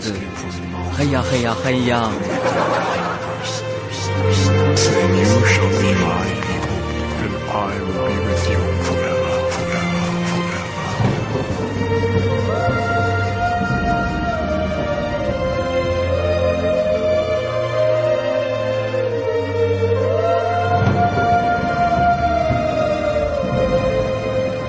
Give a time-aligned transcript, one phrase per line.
[0.00, 0.94] 谁在呼喊我的名字？
[0.96, 2.10] 嘿呀嘿呀嘿呀！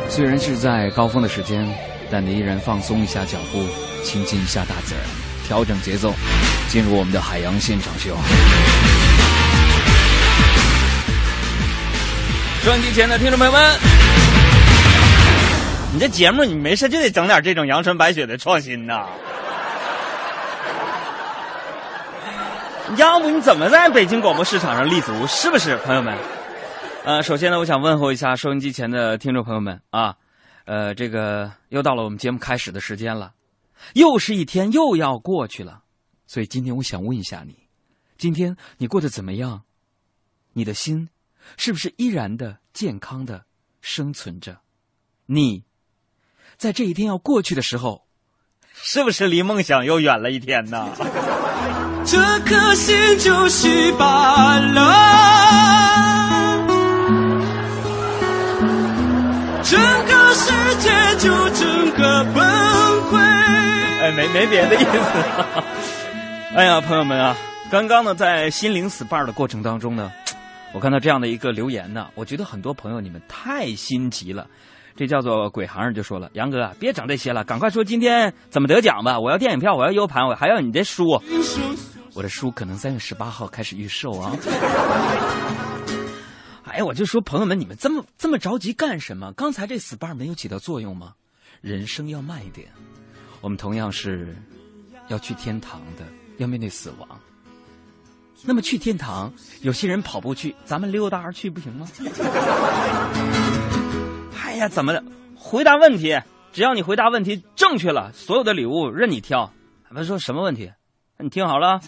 [0.07, 1.67] 虽然是在高峰的时间，
[2.09, 3.61] 但你依然放松一下脚步，
[4.01, 5.03] 亲近一下大自然，
[5.45, 6.11] 调整节奏，
[6.67, 8.17] 进入我们的海洋现场秀。
[12.63, 13.61] 收音机前的听众朋友们，
[15.93, 19.05] 你这节目你没事就得整点这种阳春白雪的创新呐，
[22.97, 25.27] 要不你怎么在北京广播市场上立足？
[25.27, 26.17] 是不是，朋友们？
[27.03, 30.15] 呃，首先呢，我想问候一下收音机前的听众朋友们啊，
[30.65, 33.29] 呃，这个又到了我们节目开始的时间了，
[33.93, 35.83] 又是一天又要过去了，
[36.27, 37.67] 所以今天我想问一下你，
[38.17, 39.63] 今天你过得怎么样？
[40.53, 41.09] 你的心
[41.57, 43.45] 是不是依然的健康的
[43.81, 44.61] 生存着？
[45.25, 45.63] 你
[46.57, 48.05] 在这一天要过去的时候，
[48.73, 50.89] 是不是离梦想又远了一天呢？
[52.05, 55.95] 这颗心就稀巴烂。
[59.63, 62.43] 整个世界就整个崩
[63.09, 63.64] 溃。
[64.11, 64.85] 没没别的意思。
[66.55, 67.35] 哎呀，朋友们啊，
[67.69, 70.11] 刚刚呢，在心灵 SPA 的过程当中呢，
[70.73, 74.47] 我看到这样的一个留言呢，我觉得很多朋友你们太心急了。
[74.95, 79.19] 这叫做鬼行人就说了：“杨哥，别整这些了，赶快说今天怎么得奖吧！
[79.19, 81.21] 我要电影票，我要 U 盘，我还要你的书。
[82.13, 84.31] 我的书可能三月十八号开始预售啊。”
[86.63, 89.33] 哎，我就说朋友们，你们这么这么着急干什么？
[89.33, 91.11] 刚才这 SPA 没有起到作用吗？
[91.59, 92.69] 人生要慢一点，
[93.45, 94.35] 我们同样是
[95.07, 96.03] 要去天堂的，
[96.37, 97.07] 要面对死亡。
[98.41, 101.87] 那么去天堂，有些人跑步去，咱们溜达而去不行吗？
[104.43, 104.99] 哎呀，怎么？
[105.35, 106.19] 回答问题，
[106.53, 109.53] 只要你回答问题正确了，所有的礼物任你挑。
[109.93, 110.71] 他说什么问题？
[111.19, 111.79] 你听好了。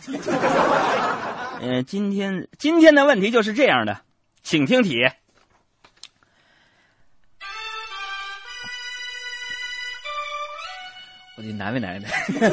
[1.59, 4.01] 嗯，今天今天的问题就是这样的。
[4.43, 4.93] 请听题，
[11.37, 12.01] 我得难为难为。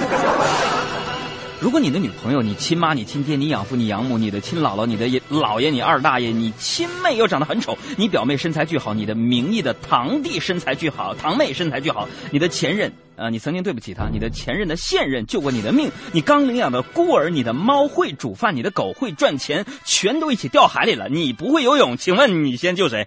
[1.59, 12.93] 如果你的女朋友、你亲妈、你亲爹、你养父、你养母、你的亲姥姥、你的姥爷、你二大爷、你亲妹又长得很丑，你表妹身材巨好，你的名义的堂弟身材巨好，堂妹身材巨好，你的前任。
[13.17, 21.09] 啊，你曾经对不起他，你的前任的现任救过你的命，你刚领养的孤儿，你的猫会煮饭，你的狗会赚钱，全都一起掉海里了。
[21.09, 23.07] 你不会游泳，请问你先救谁？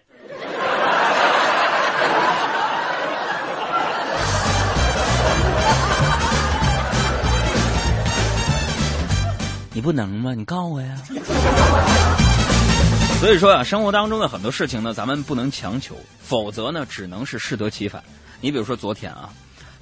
[9.77, 10.33] 你不能吗？
[10.33, 10.95] 你告我呀。
[13.21, 18.03] 所以说啊，生活当中的很多事情呢，咱们不能强求，否则呢，只能是适得其反。
[18.41, 19.29] 你比如说昨天啊。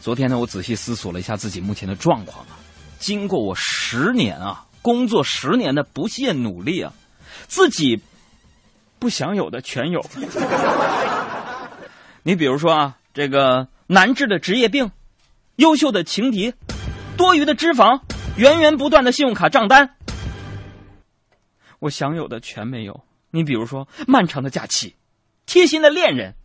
[0.02, 2.60] 昨天呢，我仔细思索了一下自己目前的状况啊，
[3.00, 6.92] 经过我十年啊工作十年的不懈努力啊，
[7.48, 8.02] 自己
[9.00, 10.06] 不想有的全有。
[12.22, 14.92] 你比如说啊，这个难治的职业病，
[15.56, 16.54] 优秀的情敌，
[17.16, 18.02] 多余的脂肪，
[18.38, 19.96] 源源不断的信用卡账单，
[21.80, 23.02] 我想有的全没有。
[23.32, 24.96] 你比如说漫长的假期，
[25.46, 26.36] 贴心的恋人，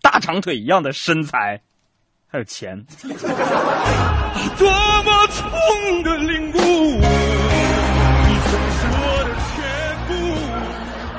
[0.00, 1.60] 大长腿一样的身材。
[2.28, 4.70] 还有钱，多
[5.02, 7.02] 么痛的领悟，你
[8.40, 9.60] 曾是我的全
[10.06, 10.12] 部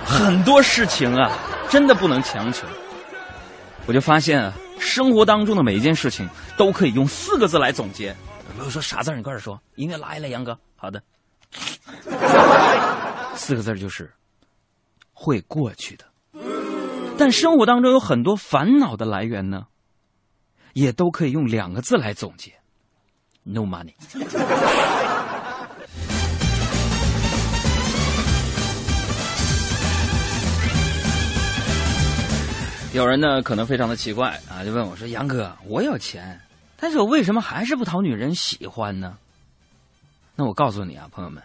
[0.06, 1.38] 很多事情啊，
[1.70, 2.66] 真的不能强求。
[3.86, 6.28] 我就发现啊，生活当中的每一件事情
[6.58, 8.16] 都可以用四个字来总结。
[8.52, 9.16] 比如说啥字？
[9.16, 9.62] 你快点说。
[9.76, 10.58] 音乐来了，杨哥。
[10.76, 11.02] 好的，
[13.36, 14.12] 四个字就是
[15.14, 16.06] 会过去的。
[17.18, 19.68] 但生活当中有很多烦恼的来源呢。
[20.74, 22.52] 也都可以用两个字来总结
[23.44, 23.94] ：no money。
[32.92, 36.42] 有人呢可能非常的奇怪啊，就问我说：“杨哥，我有钱，
[36.78, 39.18] 但是我为什么还是不讨女人喜欢呢？”
[40.36, 41.44] 那我告诉你啊，朋友们，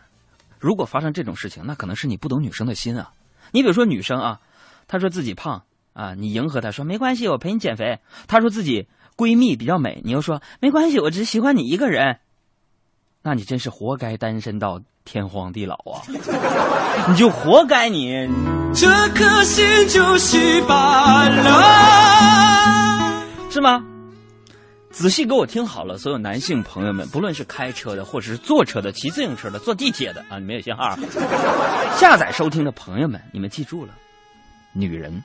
[0.58, 3.12] 如果发生这种事情，那可能是你不懂女生的心啊。
[3.52, 4.40] 你比如说女生啊，
[4.86, 7.98] 她说自己胖啊，你迎合她说没关系，我陪你减肥。
[8.26, 8.88] 她说自己。
[9.18, 12.20] 闺蜜比较美，你又说没关系，我只喜欢你一个人，
[13.20, 16.06] 那你真是活该单身到天荒地老啊！
[17.10, 18.28] 你就活该你
[18.72, 23.12] 这颗心就稀巴烂，
[23.50, 23.82] 是吗？
[24.90, 30.96] 仔细给我听好了，所有男性朋友们，不论是开车的，或者是坐车的、骑自行车的、坐地铁的啊，你没有信号，
[31.96, 33.94] 下载收听的朋友们，你们记住了，
[34.72, 35.22] 女人，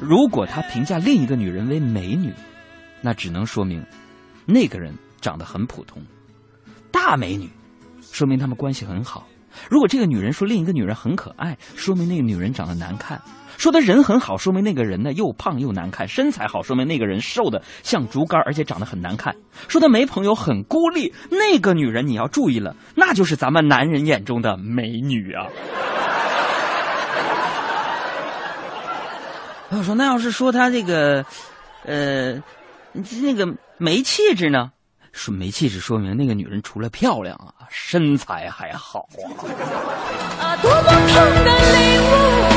[0.00, 2.32] 如果她评价另一个女人为美女，
[3.00, 3.84] 那只能说明
[4.46, 6.02] 那个人长得很普通。
[6.90, 7.48] 大美女，
[8.10, 9.28] 说明他们关系很好。
[9.68, 13.18] 如果这个女人说另一个女人很可爱，说明那个女人长得难看；
[13.58, 19.32] 说他人很好，说明那个人呢又胖又难看；身材好，说明那个人瘦的像竹竿，而且长得很难看；
[19.68, 25.46] 说他没朋友，很孤立，那个女人你要注意了，那就是咱们男人眼中的美女啊。
[29.70, 31.24] 我说，那要是说他这个，
[31.86, 32.34] 呃，
[33.22, 33.46] 那个
[33.78, 34.70] 没气质呢？
[35.12, 39.28] 说没气质，说明那个女人除了漂亮啊，身材还好啊。
[40.40, 41.14] 啊，多么痛
[41.44, 42.51] 的领悟，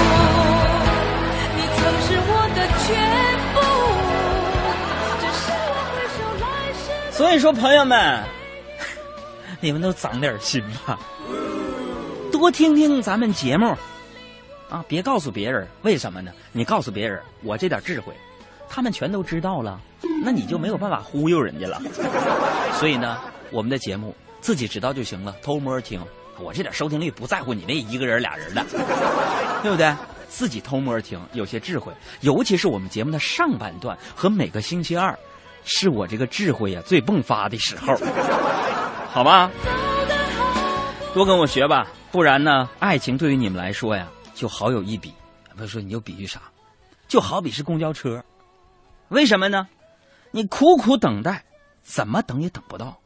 [1.86, 2.90] 都是我的全
[3.54, 3.62] 部
[7.12, 8.24] 所以说，朋友们，
[9.62, 11.00] 你们都长点心吧，
[12.32, 13.68] 多听听咱们节目
[14.68, 15.68] 啊，别告诉别人。
[15.84, 16.32] 为什么呢？
[16.52, 18.14] 你告诉别人，我这点智慧，
[18.68, 19.80] 他们全都知道了，
[20.24, 21.80] 那你就没有办法忽悠人家了。
[22.74, 23.20] 所以呢，
[23.52, 26.02] 我们的节目自己知道就行了，偷摸听。
[26.38, 28.66] 我这点收听率不在乎你那一个人俩人的，
[29.62, 29.96] 对不对？
[30.30, 31.94] 自己偷摸听，有些智慧。
[32.22, 35.18] 尤其是我们节目的上半段和每个星期二，
[35.64, 37.96] 是我这个智慧呀最迸发的时候，
[39.10, 39.50] 好吗？
[41.14, 45.14] 多跟我学吧，不然呢，爱情对于你们来说呀，就好有一比。
[45.56, 46.42] 不是说你就比喻啥？
[47.08, 48.22] 就好比是公交车，
[49.08, 49.68] 为什么呢？
[50.32, 51.46] 你苦苦等待，
[51.82, 52.98] 怎么等也等不到。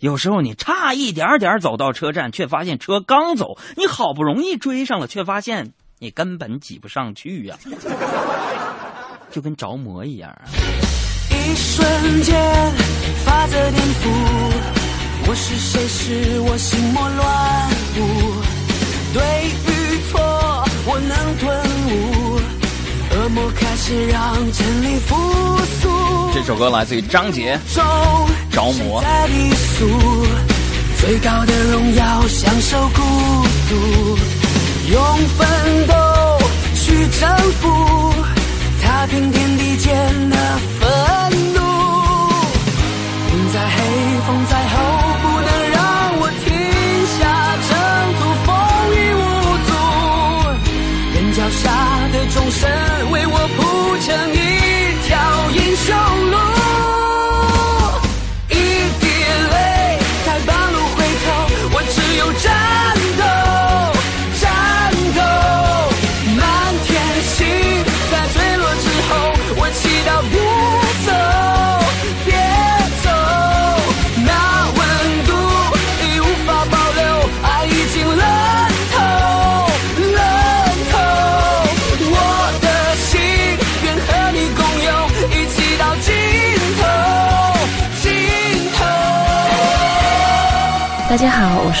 [0.00, 7.56] 有时候你差一点点走到车站，却发现车刚走，你好不容易追上了，却发现你根本挤不上去呀、
[9.30, 10.42] 就跟着魔一样啊。
[11.30, 12.34] 一瞬间，
[13.24, 14.10] 法则颠覆，
[15.28, 18.42] 我是谁使我心魔乱舞，
[19.14, 19.22] 对
[19.68, 20.18] 与错
[20.86, 21.46] 我能顿
[21.86, 22.40] 悟，
[23.14, 25.14] 恶魔开始让真理复
[25.80, 25.88] 苏。
[26.34, 27.84] 这首歌来自于张杰，中
[28.50, 29.00] 着魔
[31.00, 33.00] 最高的荣耀享受孤
[33.70, 34.18] 独，
[34.90, 35.00] 用
[35.38, 35.94] 奋斗
[36.74, 37.28] 去征
[37.60, 38.14] 服，
[38.82, 39.94] 踏平天地间
[40.28, 40.36] 的
[40.80, 40.82] 愤
[41.54, 41.60] 怒。
[43.30, 43.76] 云在黑，
[44.26, 44.74] 风在后，
[45.22, 45.80] 不能让
[46.18, 46.46] 我停
[47.16, 47.20] 下
[47.68, 47.70] 征
[48.18, 48.50] 途，风
[48.96, 49.22] 雨无
[49.68, 49.70] 阻。
[51.14, 51.62] 人脚下
[52.12, 52.60] 的众生
[53.12, 53.60] 为我铺
[54.00, 54.36] 成一
[55.06, 55.10] 条
[55.52, 55.86] 英雄
[56.30, 56.61] 路。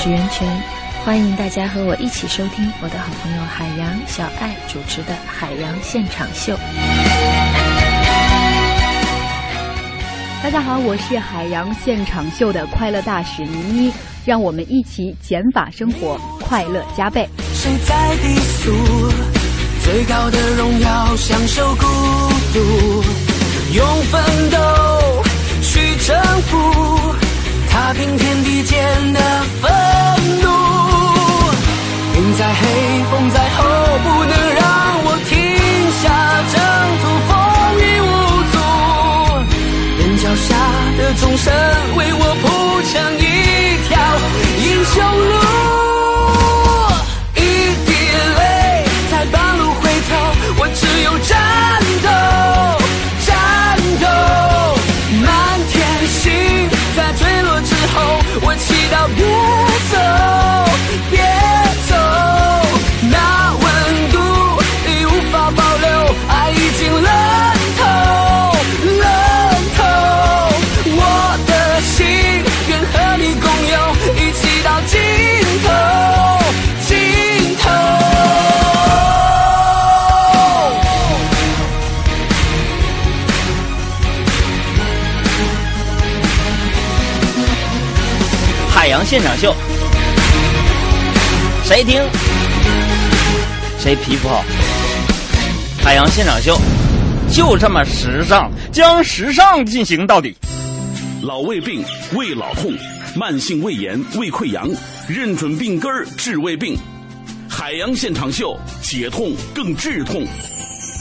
[0.02, 0.62] 家好，我是袁泉，
[1.04, 6.54] 欢迎大家和我一起收听我的好朋友海洋小爱主持的《海洋现场秀》。
[10.42, 13.92] 大家好，我是海洋现场秀的快乐大使倪妮，
[14.24, 17.28] 让我们一起减法生活，快乐加倍。
[17.54, 18.72] 谁在低俗？
[19.84, 21.86] 最高的荣耀，享受孤
[22.52, 23.04] 独，
[23.72, 24.58] 用奋斗
[25.62, 26.56] 去征服，
[27.70, 29.20] 踏平天地间的
[29.60, 29.91] 愤
[33.12, 33.62] 风在吼，
[34.04, 34.64] 不能让
[35.04, 35.36] 我停
[36.00, 36.02] 下
[36.50, 36.56] 征
[37.02, 37.30] 途，风
[37.76, 38.10] 雨无
[38.52, 38.54] 阻。
[39.98, 40.48] 人脚下
[40.96, 41.52] 的众生
[41.94, 42.44] 为我铺
[42.88, 43.20] 成一
[43.86, 43.90] 条
[44.64, 44.96] 英雄
[45.28, 45.34] 路。
[47.36, 47.38] 一
[47.84, 47.92] 滴
[48.38, 48.40] 泪
[49.10, 50.10] 在半路回头，
[50.56, 51.30] 我只有战
[52.02, 52.08] 斗，
[53.26, 53.28] 战
[54.00, 54.04] 斗。
[55.20, 55.28] 满
[55.68, 55.76] 天
[56.08, 56.16] 星
[56.96, 59.20] 在坠落之后，我祈祷别
[89.12, 89.54] 现场秀，
[91.64, 92.00] 谁听
[93.78, 94.42] 谁皮肤好。
[95.84, 96.58] 海洋现场秀，
[97.30, 100.34] 就这么时尚，将时尚进行到底。
[101.20, 102.72] 老胃病、胃老痛、
[103.14, 104.66] 慢性胃炎、胃溃疡，
[105.06, 106.74] 认准病根治胃病。
[107.50, 110.26] 海洋现场秀，解痛更治痛，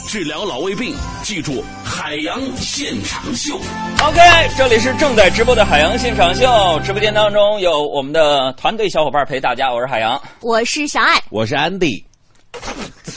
[0.10, 1.63] 治疗老胃病，记住
[2.12, 3.56] 海洋现场秀。
[4.03, 4.20] OK，
[4.58, 10.22] 这里是正在直播的海洋现场秀，直播间当中有我们的团队小伙伴陪大家，我是海洋。
[10.41, 12.06] 我是小爱，我是安迪。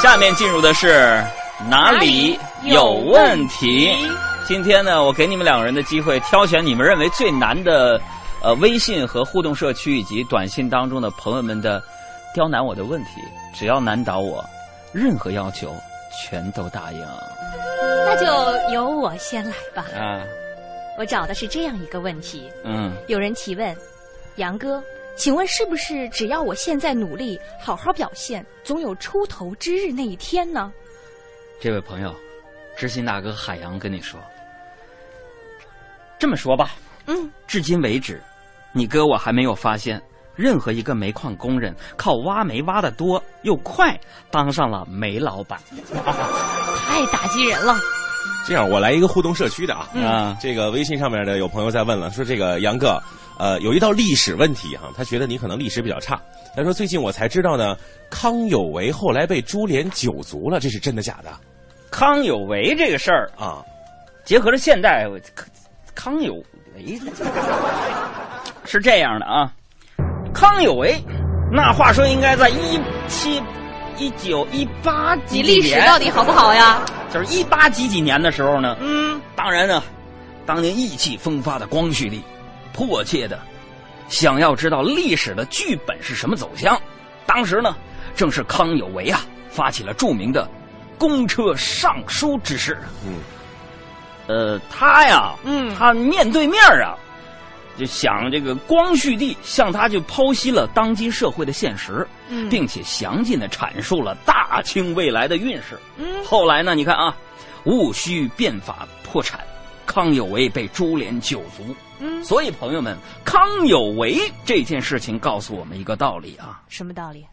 [0.00, 1.20] 下面进入的是
[1.68, 3.92] 哪里有问题？
[4.46, 8.00] 今天呢，我给你们两个人的机会，挑选你们认为最难的，
[8.40, 11.82] 呃，微信和互动社区以及短信当中的朋友们的
[12.32, 13.20] 刁难我的问题，
[13.52, 14.44] 只要难倒我，
[14.92, 15.74] 任何要求
[16.10, 17.00] 全都答应。
[18.06, 19.86] 那就由我先来吧。
[19.94, 20.24] 啊，
[20.98, 23.76] 我找的是这样一个问题：嗯，有人提问，
[24.36, 24.82] 杨哥，
[25.16, 30.72] 请问是不是只要我现在努力，好好表现，总有出头之日那一天呢？
[31.60, 32.14] 这位朋友，
[32.76, 34.20] 知心大哥海洋跟你说，
[36.18, 36.74] 这么说吧，
[37.06, 38.20] 嗯，至今为止，
[38.72, 40.02] 你哥我还没有发现
[40.36, 43.98] 任何一个煤矿工人靠挖煤挖的多又快，
[44.30, 45.58] 当上了煤老板。
[46.86, 47.76] 太打击人了。
[48.46, 49.88] 这样，我来一个互动社区的啊。
[49.94, 53.00] 啊，这个微信上面的有朋友在问了，说这个杨哥，
[53.38, 56.20] 呃，有一道历史问题哈，他觉得你可能历史比较差。
[56.56, 57.76] 他说最近我才知道呢，
[58.10, 61.30] 康有为后来被株连九族了，这是真的假的
[61.90, 63.62] 康有为这个事儿，啊？
[64.24, 65.18] 结合着现代，我
[65.94, 66.34] 康有
[66.74, 66.98] 为
[68.64, 69.52] 是这样的啊，
[70.32, 71.02] 康有为，
[71.50, 73.42] 那话说应该在一七、
[73.98, 76.80] 一九、一八几你历史到底好不好呀？
[77.12, 79.82] 就是一八几几年的时候呢，嗯，当然呢，
[80.46, 82.22] 当年意气风发的光绪帝，
[82.72, 83.38] 迫切的
[84.08, 86.80] 想要知道历史的剧本是什么走向。
[87.26, 87.76] 当时呢，
[88.16, 89.20] 正是康有为啊
[89.50, 90.48] 发起了著名的
[90.98, 92.78] 公车上书之事。
[93.06, 93.14] 嗯，
[94.26, 96.96] 呃，他呀，嗯他面对面啊，
[97.78, 105.78] 就想这个光绪帝向他就剖析了当今社会的现实，嗯并且详尽的阐述了大清未来的运势。
[105.96, 107.16] 嗯后来呢，你看啊，
[107.64, 109.40] 戊戌变法破产，
[109.86, 111.74] 康有为被株连九族。
[111.98, 117.24] 嗯，所以朋友们，康有为这件事情告诉我们一个道理啊，什么道理？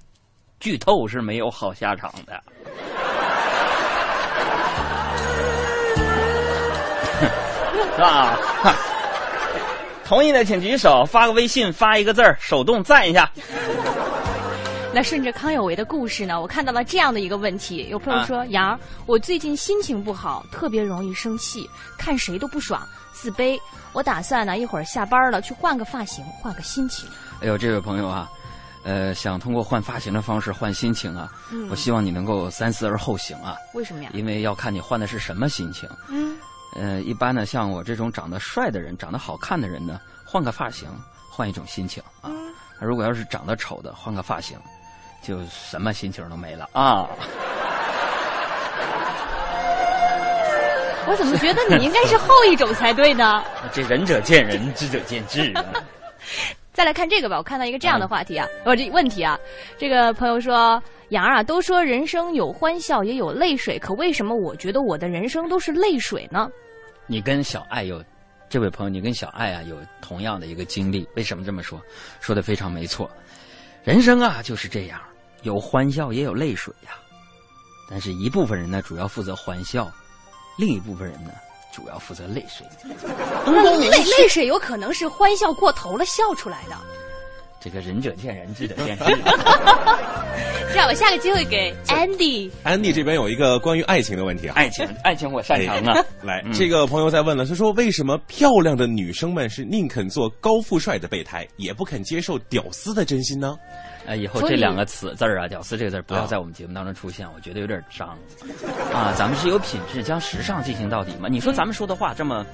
[0.60, 2.42] 剧透是没有好下场的。
[7.96, 8.38] 是吧？
[8.62, 8.76] 哈
[10.10, 13.32] 同意的请举手，发个微信，发一个字儿，手动赞一下。
[14.92, 22.82] 那顺着康有为的故事呢，我看到了这样的一个问题：有朋友说，杨、儿，我最近心情不好，特别容易生气，看谁都不爽，
[23.14, 23.56] 自卑。
[23.94, 27.08] 我打算呢，一会儿下班了去换个发型，换个心情。
[27.42, 28.28] 哎呦，这位朋友啊，
[28.84, 34.10] 呃，想通过换发型的方式换心情啊，嗯我希望你能够三思而后行啊，为什么呀？
[34.16, 35.88] 因为要看你换的是什么心情。
[36.08, 36.36] 嗯，
[36.76, 40.88] 呃，一般呢，像我这种长得帅的人、长得好看的人呢，换个发型，
[41.30, 42.30] 换一种心情啊。
[42.30, 44.58] 嗯如果要是长得丑的，换个发型，
[45.22, 47.10] 就什么心情都没了啊。
[51.06, 53.44] 我怎么觉得你应该是 后一种才对呢？
[53.74, 55.66] 这仁者见仁，智者见智啊。
[56.80, 59.38] 再来看这个吧，我看到一个这样的话题啊，呃、这问题啊，
[59.78, 66.50] 这个朋友说，杨儿啊，都说人生有欢笑也有泪水，可为什么我觉得我的人生都是泪水呢？
[67.06, 68.02] 你跟小爱有，
[68.48, 71.82] 这位朋友，你跟小爱啊有同样的一个经历，为什么这么说？
[72.22, 73.12] 说的非常没错，
[73.84, 75.02] 人生啊就是这样，
[75.42, 76.92] 有欢笑也有泪水呀、
[77.90, 79.92] 但是一部分人呢主要负责欢笑，
[80.58, 81.32] 另一部分人呢
[81.72, 82.66] 主要负责泪水。
[83.46, 86.76] 那泪泪水有可能是欢笑过头了笑出来的。
[87.60, 89.04] 这个仁者见仁，智者见智。
[90.72, 92.50] 这样，我下个机会给 Andy。
[92.64, 94.54] Andy 这边有一个关于爱情的问题啊。
[94.56, 96.02] 爱情，爱情我擅长啊。
[96.22, 103.58] 来，嗯这个朋友在问了，他说为什么漂亮的女生们是宁肯做高富帅的备胎，也不肯接受屌丝的真心呢？
[104.06, 108.18] 呃，以后这两个词字儿啊，“屌丝”这个字儿不要在我们节目当中出现，我觉得有点脏。
[108.94, 111.28] 啊，咱们是有品质，将时尚进行到底嘛。
[111.30, 112.46] 你说咱们说的话这么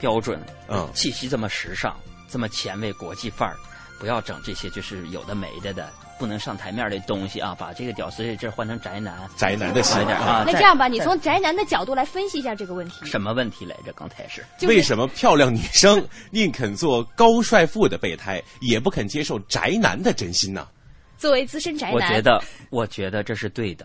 [0.00, 0.38] 标准，
[0.68, 1.96] 嗯气息这么时尚，
[2.28, 3.56] 这么前卫国际范儿，
[3.98, 7.54] 不要整这些就是有的没的的，不能上台面的东西啊！
[7.58, 10.44] 把这个“屌丝”这字换成宅男，宅男的心来点啊。
[10.46, 13.04] 那这样吧，你从宅男的角度来分析一下这个问题。
[13.04, 13.92] 什么问题来着？
[13.94, 20.68] 刚才是就是为什么漂亮女生宁肯做高帅富的备胎，也不肯接受宅男的真心呢？
[21.16, 23.84] 作为资深宅男，我觉得，我觉得这是对的。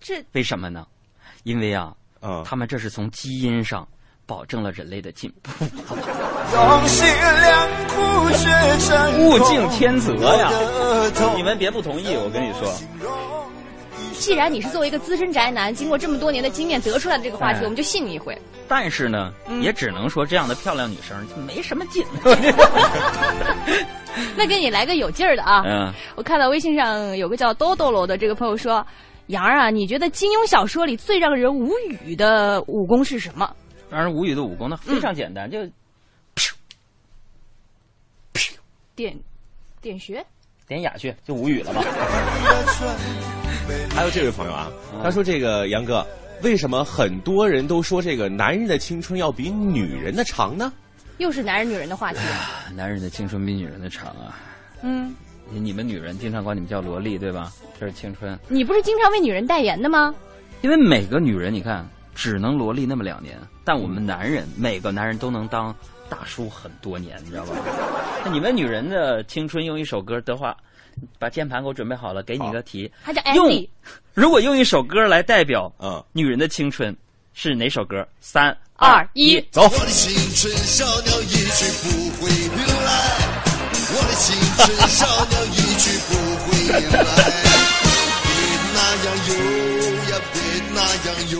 [0.00, 0.86] 这为什么呢？
[1.42, 3.86] 因为啊，嗯，他们这是从基因上
[4.26, 5.50] 保证了人类的进步。
[9.18, 10.50] 物竞天择呀！
[11.36, 12.72] 你们别不同意，我跟你说，
[14.12, 18.36] 既然你是作为一个资深宅男，经过这么多年的经验得出来的这个话题，哎我们就信你一回。
[18.66, 21.16] 但是呢，嗯也只能说这样的漂亮女生
[21.46, 22.04] 没什么劲。
[24.36, 25.62] 那给你来个有劲儿的啊！
[25.66, 28.86] 嗯，我看到微信上有个叫多多罗的这个朋友说
[29.26, 33.50] ：“杨儿啊，你觉得金庸小说里最让人无语的武功是什么
[33.94, 35.58] 让人无语的武功，呢非常简单，就
[38.96, 39.16] 点
[39.80, 40.24] 点穴？
[40.66, 41.82] 点哑穴就无语了吧？
[43.94, 44.70] 还有这位朋友啊，
[45.02, 46.04] 他说这个杨哥，
[46.42, 50.72] 为什么很多人都说这个男人的青春要比女人的长呢？
[51.18, 52.18] 又是男人女人的话题。
[52.74, 54.36] 男人的青春比女人的长啊！
[54.82, 55.14] 嗯，
[55.50, 57.52] 你们女人经常管你们叫萝莉，对吧？
[57.78, 60.14] 这是青春，你不是经常为女人代言的吗？
[60.62, 65.74] 因为每个女人你看只能萝莉那么两年，但我们男人每个男人都能当
[66.08, 67.56] 大叔很多年，你知道吧？
[68.24, 70.56] 那你们女人的青春用一首歌的话，
[71.18, 72.90] 把键盘给我准备好了，给你一个题，
[73.34, 73.68] 用
[74.14, 76.96] 如果用一首歌来代表嗯，女人的青春，
[77.32, 78.06] 是哪首歌？
[78.20, 79.62] 三二一，走。
[79.62, 81.88] 我的青春小鸟一去不
[82.20, 82.30] 回
[82.84, 82.92] 来，
[83.90, 87.04] 我的青春小鸟一去不回来。
[88.24, 88.30] 别
[88.72, 89.30] 那样游
[90.10, 90.36] 呀，别
[90.74, 91.34] 那样游，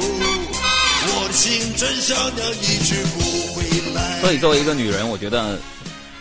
[1.35, 4.21] 青春小鸟一去不回来。
[4.21, 5.59] 所以，作为一个女人，我觉得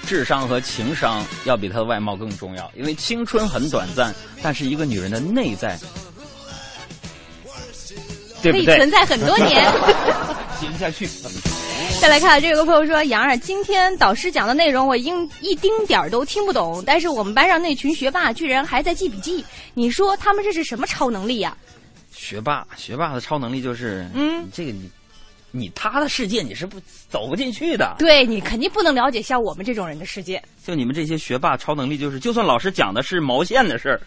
[0.08, 5.80] 智商和情商要比她的外貌更重要，因为青春很短暂，但是一个女人的内在，
[8.42, 8.66] 对不对？
[8.66, 9.72] 可以存在很多年。
[10.60, 11.08] 接不下去。
[12.02, 21.56] 再来看，这有个朋友说：“杨儿，今天导师讲的内容我应一丁点儿都听不懂，但是我们班上那群学霸居然还在记笔记，你说他们这是什么超能力呀、
[22.14, 24.90] 学霸，学霸的超能力就是，嗯这个你，
[25.56, 27.96] 你他的世界你是不走不进去的。
[28.00, 30.42] 对你肯定不能了解像我们这种人的世界。
[30.66, 34.02] 就你们这些学霸超能力，就是就算老师讲的是毛线的事儿，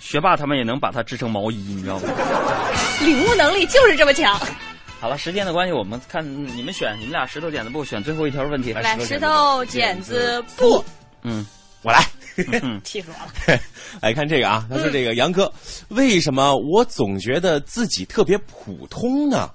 [0.00, 2.08] 学霸他们也能把它织成毛衣，你知道吗？
[3.04, 4.40] 领悟能力就是这么强。
[4.98, 6.24] 好了，时间的关系，我们看
[6.56, 8.72] 你们选，你们俩石头剪子布选最后一条问题。
[8.72, 10.82] 来，石头剪子布，
[11.22, 11.44] 嗯，
[11.82, 12.02] 我来。
[12.62, 13.60] 嗯 气死我了。
[14.02, 15.50] 来看这个啊，他说这个杨哥，
[15.88, 19.50] 为什么我总觉得自己特别普通呢？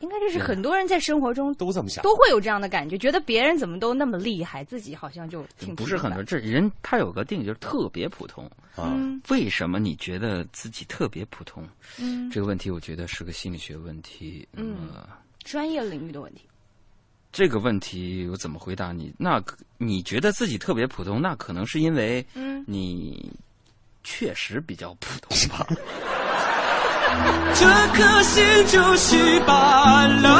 [0.00, 8.92] 应该就是很多人在生活中都这么想，都会有这样的感觉，觉得别人怎么都那么厉害，自己好像就挺不是很多，这人他有个定义，就是特别普通啊。
[8.96, 11.68] 嗯为什么你觉得自己特别普通？
[11.98, 14.48] 嗯这个问题我觉得是个心理学问题。
[14.54, 15.08] 嗯呃
[15.44, 16.42] 专业领域的问题。
[17.32, 19.14] 这个问题我怎么回答你？
[19.16, 19.42] 那
[19.78, 23.32] 你觉得自己特别普通，那可能是因为嗯你
[24.02, 25.66] 确实比较普通吧。
[27.54, 30.38] 这颗心就是罢了，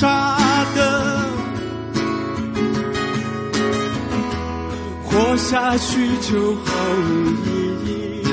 [0.00, 0.38] 杀
[0.76, 1.26] 的，
[5.02, 6.70] 活下去就毫
[7.02, 7.10] 无
[7.44, 8.30] 意义。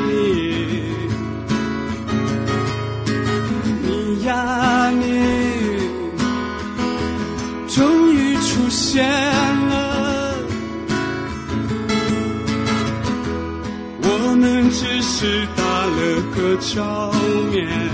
[3.82, 5.04] 你呀你，
[7.68, 10.36] 终于出现了，
[14.04, 17.12] 我们只是打了个照
[17.52, 17.85] 面。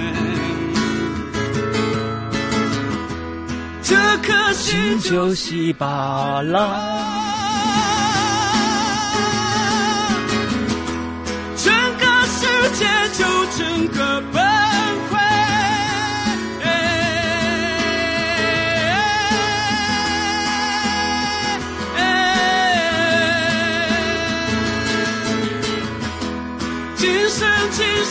[4.22, 6.62] 这颗心就稀巴烂。
[11.56, 12.86] 整个世界
[13.18, 13.26] 就
[13.58, 14.40] 整个崩
[15.10, 15.14] 溃。
[26.96, 28.11] 今生今世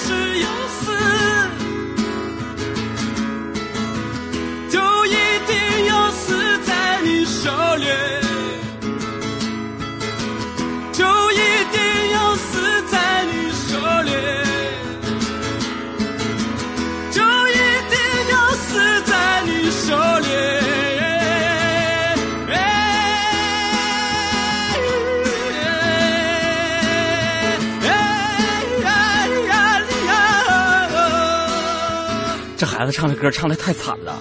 [32.60, 34.18] 这孩子唱的歌唱的太惨了。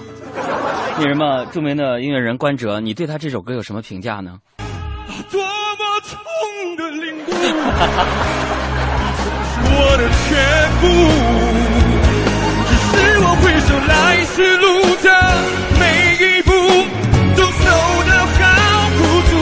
[0.96, 4.38] 那什么，著名的音乐人关喆，你对他这首歌有什么评价呢？
[5.30, 6.16] 多么痛
[6.74, 7.62] 的领悟，你曾
[9.44, 10.32] 是我的全
[10.80, 10.88] 部，
[12.64, 13.92] 只是我回首来
[14.24, 14.64] 时路
[15.04, 15.06] 的
[15.78, 15.84] 每
[16.16, 16.50] 一步，
[17.36, 17.68] 都走
[18.08, 18.40] 得好
[18.96, 19.36] 孤独。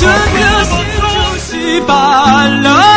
[0.00, 1.04] 这个梦终
[1.36, 1.92] 是白
[2.62, 2.93] 了。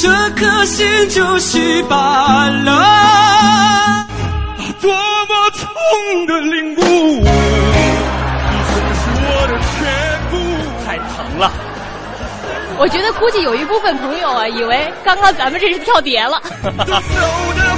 [0.00, 4.06] 这颗心就是罢了。
[4.80, 7.26] 多么痛的领悟，你
[8.64, 9.76] 曾是我的全
[10.30, 10.32] 部。
[10.86, 11.52] 太疼了。
[12.78, 16.40] 我觉得估计有一部分朋友啊，以为刚刚咱们这是跳碟了。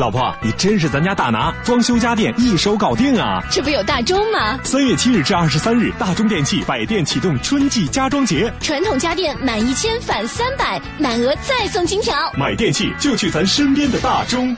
[0.00, 3.44] 老婆，你真是咱家大拿，装修家电一手搞定啊！
[3.50, 4.58] 这不有大中吗？
[4.64, 12.14] 三月七日至二十三日，大中电器百店启动春季家装节，传统家电满一千返三百，满额再送金条。
[12.34, 14.56] 买电器就去咱身边的大中。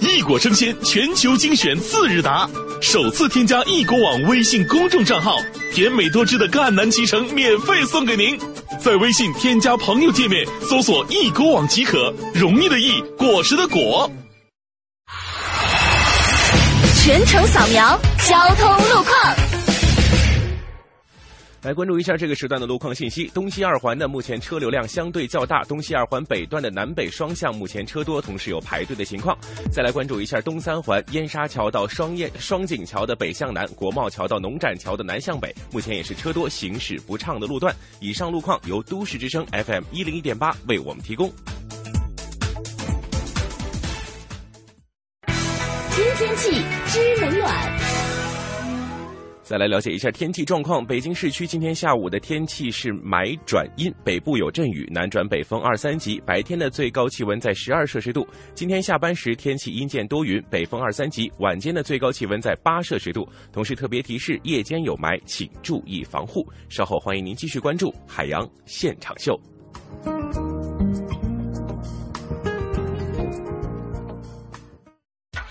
[0.00, 2.48] 异果生鲜全球精选次日达，
[2.80, 5.36] 首次添加异果网微信公众账号，
[5.74, 8.38] 甜美多汁的赣南脐橙免费送给您。
[8.80, 14.10] 在微信添加朋友界面搜索“异果网”即可，容易的易，果实的果。
[17.02, 19.49] 全程扫描交通路况。
[21.62, 23.26] 来关注一下这个时段的路况信息。
[23.34, 29.36] 东西二环呢，目前车流量相对较大，东西二环北段的南北双向目前车多，同时有排队的情况。
[29.70, 37.74] 再来关注一下东三环燕莎桥到双燕双井桥的北向南，国贸桥到农展桥的南向北，目前也是车多，行驶不畅的路段。
[38.00, 41.30] 以上路况由都市之声 FM 一零一点八为我们提供。
[45.90, 47.89] 听天气知冷暖。
[49.50, 50.86] 再来了解一下天气状况。
[50.86, 56.22] 北京市区今天下午的天气是霾转阴，北部有阵雨，南转北风二三级。
[56.24, 58.24] 白天的最高气温在十二摄氏度。
[58.54, 61.28] 今天下班时天气阴见多云，北风二三级。
[61.40, 63.28] 晚间的最高气温在八摄氏度。
[63.50, 66.46] 同时特别提示：夜间有霾，请注意防护。
[66.68, 69.36] 稍后欢迎您继续关注海洋现场秀。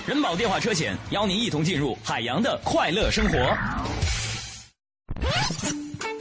[0.10, 3.38] 人保电话车险邀您一同进入海洋的快乐生活。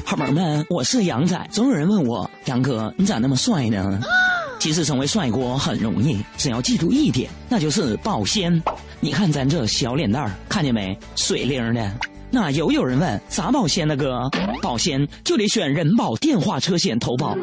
[0.04, 1.48] 好朋友们，我是杨仔。
[1.50, 3.98] 总有人问我，杨哥，你咋那么帅呢？
[4.60, 8.62] 其实成为帅哥很容易，只要记住一点，那就是保鲜。
[9.00, 10.94] 你看咱这小脸蛋儿，看见没？
[11.16, 11.90] 水灵的。
[12.30, 13.96] 那又有人问，咋保鲜呢？
[13.96, 14.28] 哥，
[14.60, 17.34] 保鲜就得选人保电话车险投保。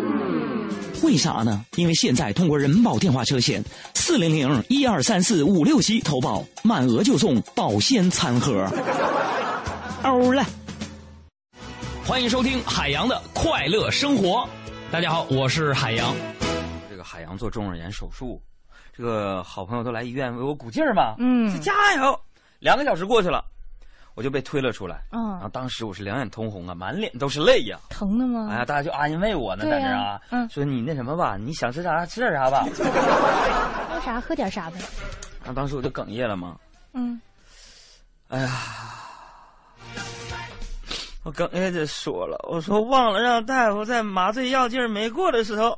[1.03, 1.65] 为啥呢？
[1.75, 8.67] 因为现在通过人保电话车险四零零一二三四五六七投保，满额就送保鲜餐盒。
[10.03, 10.43] 欧了。
[12.05, 14.47] 欢迎收听海洋的快乐生活。
[14.91, 16.15] 大家好，我是海洋。
[16.89, 18.41] 这个海洋做中耳炎手术，
[18.95, 22.19] 这个好朋友都来医院为我鼓劲儿嘛，嗯，加油！
[22.60, 23.43] 两个小时过去了，
[24.15, 25.04] 我就被推了出来。
[25.12, 28.47] 嗯然后当时我是两眼通红啊，满脸都是泪呀、疼的吗？
[28.49, 32.65] 哎呀，大家就安慰我呢，在那啊，嗯说你那什么吧，你想吃啥吃点啥吧。
[33.93, 34.78] 喝啥喝点啥呗。
[35.43, 36.56] 然后当时我就哽咽了嘛，
[36.93, 37.19] 嗯，
[38.30, 38.49] 哎呀，
[41.23, 45.78] 我哽咽着说了，我说忘了让大夫在麻醉药劲儿没过的时候，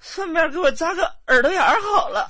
[0.00, 2.28] 顺便给我扎个耳朵眼儿好了。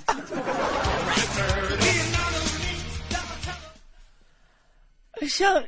[5.28, 5.62] 像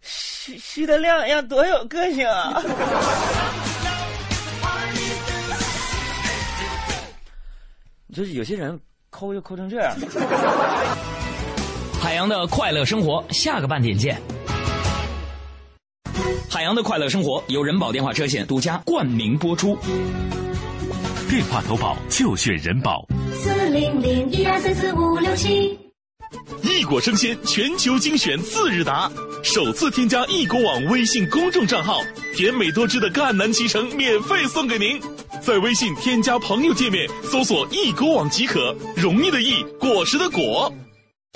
[0.00, 2.62] 徐徐德亮一样多有个性啊！
[8.14, 8.78] 就是有些人
[9.10, 9.92] 抠就抠成这样。
[12.00, 14.20] 海洋的快乐生活，下个半点见。
[16.50, 19.76] 海洋的快乐生活由人保电话车险独家冠名播出。
[21.28, 23.04] 电话投保就选人保。
[23.32, 25.76] 四零零一二三四五六七。
[26.62, 29.10] 异果生鲜全球精选次日达，
[29.42, 32.00] 首次添加异果网微信公众账号，
[32.34, 35.00] 甜美多汁的赣南脐橙免费送给您。
[35.40, 40.72] 在微信添加朋友界面搜索“异果网”即可，容易的易，果实的果。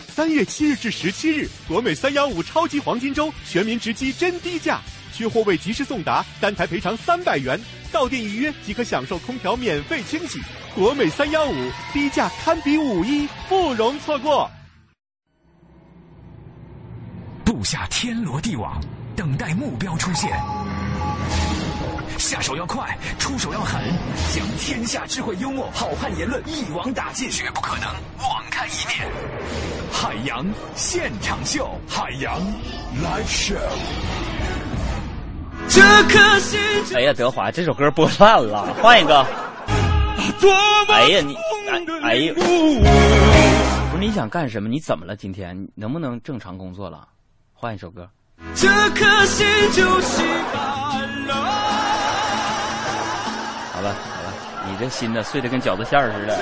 [0.09, 4.81] 三月七日至十七日，国美三幺五超级黄金周，全民直击真低价，
[5.15, 7.61] 缺货未及时送达，单台赔偿三百元，
[7.93, 10.41] 到店预约即可享受空调免费清洗。
[10.75, 14.51] 国美三幺五，低价堪比五一，不容错过。
[17.59, 18.81] 布下天罗地网，
[19.17, 20.31] 等待目标出现。
[22.17, 23.83] 下手要快，出手要狠，
[24.33, 27.89] 将天下智慧、幽默、好汉言论一网打尽，绝不可能
[28.21, 29.11] 网开一面。
[29.91, 32.41] 海洋现场秀，海洋
[33.03, 33.57] live show。
[35.69, 36.61] 这颗心
[36.95, 39.27] 哎呀，德华，这首歌播烂了，换一个。
[40.91, 42.35] 哎呀，你哎哎呀，
[43.91, 44.69] 不是你想干什么？
[44.69, 45.17] 你怎么了？
[45.17, 47.09] 今天能不能正常工作了？
[47.61, 48.09] 换一首歌。
[48.55, 50.23] 这颗心就是
[50.55, 50.95] 罢
[51.27, 51.35] 了。
[53.73, 54.33] 好了好了，
[54.65, 56.39] 你这心呢碎的跟饺子馅儿似的。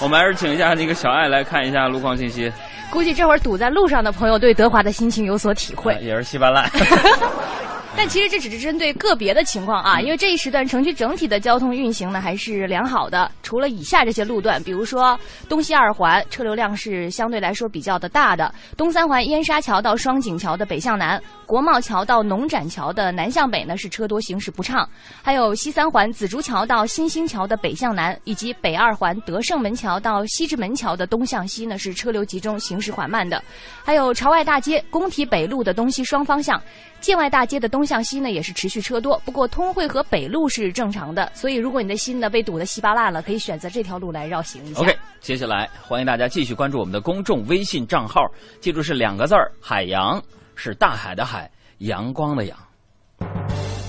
[0.00, 2.52] 我们还是请一下那个小爱来看一下路况信息。
[2.90, 5.96] 估计这会儿堵在路上的朋友对德华的心情有所体会。
[6.00, 6.68] 也是稀巴烂。
[7.96, 13.30] 但其实这只是针对个别的情况啊，因为这一时段城区整体的交通运行呢还是良好的。
[13.42, 24.88] 除了以下这些路段，比如说东西二环车流量是相对来说比较的大的，东三环燕莎桥到双井桥的北向南，国贸桥到农展桥的南向北呢是车多行驶不畅，
[25.20, 33.42] 还有西三环紫竹桥到新兴桥的北向南，以及北二环德胜门桥到西直门桥的东向西呢是车流集中、行驶缓慢的，
[33.84, 36.58] 还有朝外大街工体北路的东西双方向。
[37.00, 44.80] 建外大街的东向西呢，也是持续车多，不过通惠和北路是正常的，所以如果你的心呢被堵得稀巴烂了，可以选择这条路来绕行一下。
[44.80, 48.20] OK，接下来欢迎大家继续关注我们的公众微信账号，
[48.60, 50.22] 记住是两个字儿“海洋”，
[50.54, 52.56] 是大海的海，阳光的阳。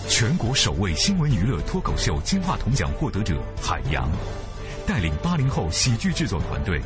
[0.08, 4.10] 全国首位新闻娱乐脱口秀金话筒奖获得者海洋，
[4.88, 6.82] 带领八零后喜剧制作团队，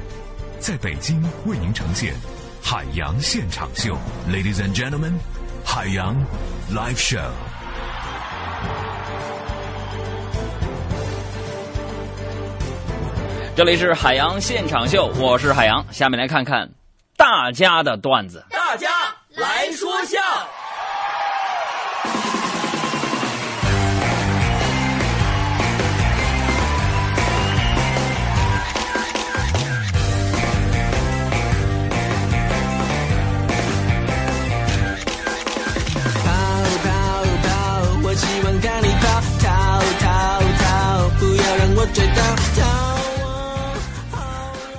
[0.59, 2.13] 在北京为您呈现
[2.61, 3.95] 海洋现场秀。
[4.29, 5.13] Ladies and gentlemen，
[5.65, 6.15] 海洋
[6.71, 7.19] Live Show。
[13.56, 15.86] 这里是海洋现场秀，我是海洋。
[15.91, 16.69] 下面来看看
[17.17, 18.45] 大家的段子。
[18.51, 18.89] 大家
[19.36, 20.19] 来说笑。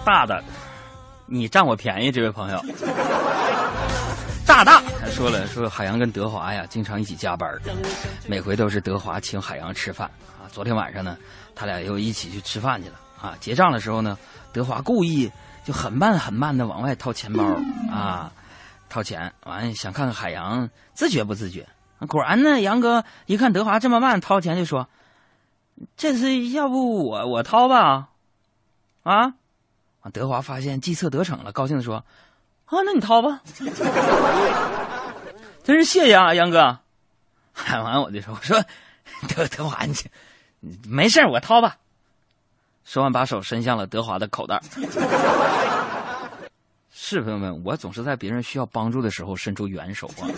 [0.04, 0.42] 大的，
[1.26, 2.64] 你占我便宜，这位朋友。
[4.46, 7.50] 大大，他说了，说海洋跟德华呀，经常一起加班，
[8.28, 10.08] 每回都是德华请海洋吃饭
[10.40, 10.46] 啊。
[10.50, 11.16] 昨天晚上呢，
[11.54, 13.34] 他俩又一起去吃饭去了啊。
[13.40, 14.16] 结账的时候呢，
[14.52, 15.30] 德华故意
[15.64, 17.44] 就很慢很慢的往外掏钱包
[17.92, 18.30] 啊，
[18.88, 21.66] 掏钱，完想看看海洋自觉不自觉。
[22.08, 24.88] 果然呢，杨哥一看德华这么慢掏钱，就说
[25.96, 28.08] ：“这次要不我我掏吧？”
[29.04, 29.34] 啊。
[30.12, 31.96] 德华发现计策得逞了，高兴的说
[32.66, 33.40] ：“啊，那你掏吧。
[35.64, 36.78] ”真是谢谢啊，杨哥。
[37.52, 38.62] 喊完我就说：“我说
[39.34, 39.94] 德德华，你
[40.60, 41.78] 你没事我掏吧。”
[42.86, 44.62] 说完，把手伸向了德华的口袋。
[46.92, 50.30] 是朋友们，我总是在别人需要帮助的时候伸出援手啊。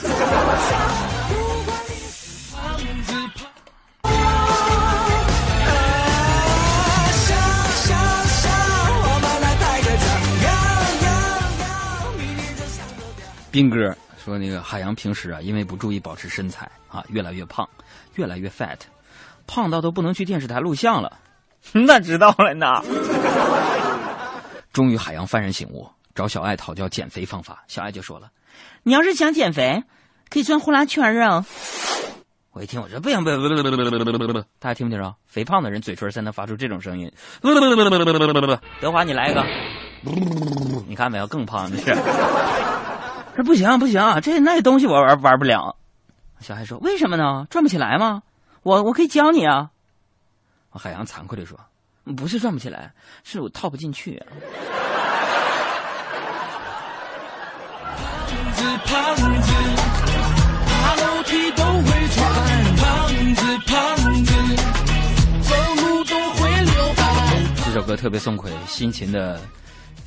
[13.58, 13.92] 斌哥
[14.24, 17.68] 说：“那个海洋平时啊，因为不注意保持身材啊，越来越胖，
[18.14, 18.78] 越来越 fat，
[19.48, 21.18] 胖到都不能去电视台录像了。
[21.74, 22.80] 那知道了呢。
[24.72, 27.64] 终于，海洋幡然醒悟，找小爱讨教减肥方法。
[27.66, 28.30] 小爱就说了
[28.84, 29.82] ：“你要是想减肥，
[30.30, 31.44] 可以穿呼啦圈啊。”
[32.54, 35.12] 我一听，我说：“不行，不行，不不不不不不不，大家听没听着？
[35.26, 37.10] 肥胖的人嘴唇才能发出这种声音。
[37.40, 39.44] 不不不不不不不不，德华，你来一个。
[40.86, 41.26] 你看没有？
[41.26, 41.92] 更胖的是。”
[43.38, 45.76] 说不行不行，这那东西我玩玩不了。
[46.40, 47.46] 小海说：“为什么呢？
[47.48, 48.24] 转不起来吗？
[48.64, 49.70] 我我可以教你啊。”
[50.74, 51.56] 海洋惭愧的说
[52.16, 54.26] ：“不是转不起来，是我套不进去、啊。”
[57.86, 59.52] 胖子胖子，
[60.66, 62.18] 爬楼梯都会喘。
[62.74, 64.32] 胖子胖子，
[65.42, 67.06] 走路都会流汗。
[67.64, 69.40] 这首歌特别送给辛勤的。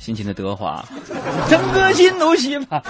[0.02, 0.84] 辛勤的德华，
[1.48, 2.80] 整个心都稀巴。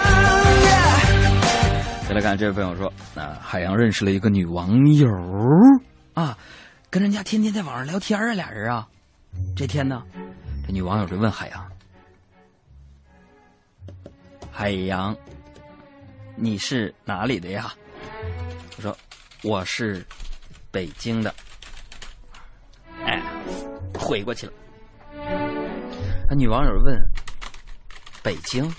[2.07, 5.07] 再来看这位朋友说，啊，海洋认识了一个女网友
[6.15, 6.35] 啊，
[6.89, 8.87] 跟人家天天在网上聊天啊，俩人啊。
[9.55, 10.01] 这天呢，
[10.65, 11.71] 这女网友就问海洋
[14.51, 15.15] ：“海洋，
[16.35, 17.71] 你是哪里的呀？”
[18.75, 18.97] 我说
[19.45, 20.03] ：“我是
[20.71, 21.31] 北京的。”
[23.05, 23.21] 哎，
[23.99, 24.53] 回过去了。
[26.33, 26.99] 那女网友问
[28.23, 28.73] ：“北京，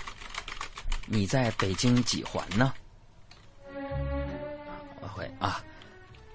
[1.05, 2.73] 你在北京几环呢？”
[4.99, 5.63] 我回啊，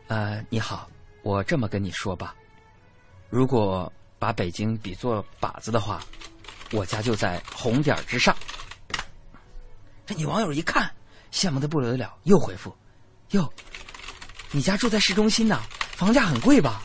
[0.06, 0.88] 呃，你好，
[1.20, 2.34] 我这么跟你说吧，
[3.28, 6.00] 如果把北京比作靶子的话，
[6.72, 8.34] 我家就在红点之上。
[10.06, 10.90] 这女网友一看，
[11.30, 12.74] 羡慕的不得了，又回复
[13.32, 13.46] ：“哟，
[14.52, 15.60] 你家住在市中心呐，
[15.92, 16.82] 房价很贵吧？”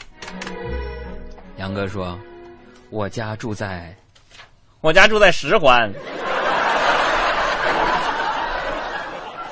[1.55, 2.19] 杨哥说
[2.91, 3.97] ：“我家住在。”
[4.85, 5.91] 我家住在十环，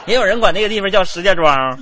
[0.05, 1.75] 也有人管那个地方叫石家庄。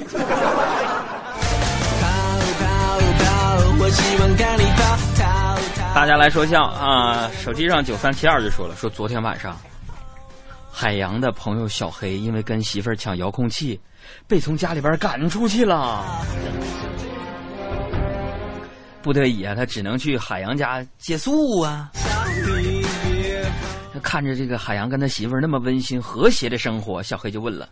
[5.93, 7.29] 大家来说笑啊！
[7.43, 9.53] 手机上九三七二就说了，说昨天晚上
[10.71, 13.77] 海洋的朋友小黑因为跟媳妇儿抢遥控器，
[14.29, 16.05] 被从家里边赶出去了。
[19.01, 21.91] 不得已啊，他只能去海洋家借宿啊。
[24.01, 27.69] 看着这个海洋跟他媳妇儿那么温馨和谐的生活，小黑就问了：“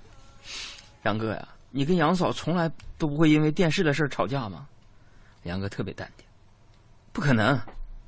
[1.03, 4.65] 杨哥呀，你跟杨嫂从来都不会因为电视的事吵架吗？”
[5.43, 6.25] 杨哥特别淡定
[7.11, 7.59] ：“不可能，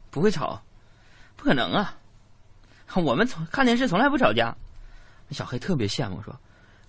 [0.09, 0.61] 不会吵，
[1.35, 1.97] 不可能啊！
[2.95, 4.55] 我们从看电视从来不吵架。”
[5.31, 6.33] 小黑特别羡慕说：“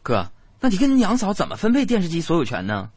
[0.03, 2.91] 哥，那你跟杨嫂怎么分配电视机所有权呢？”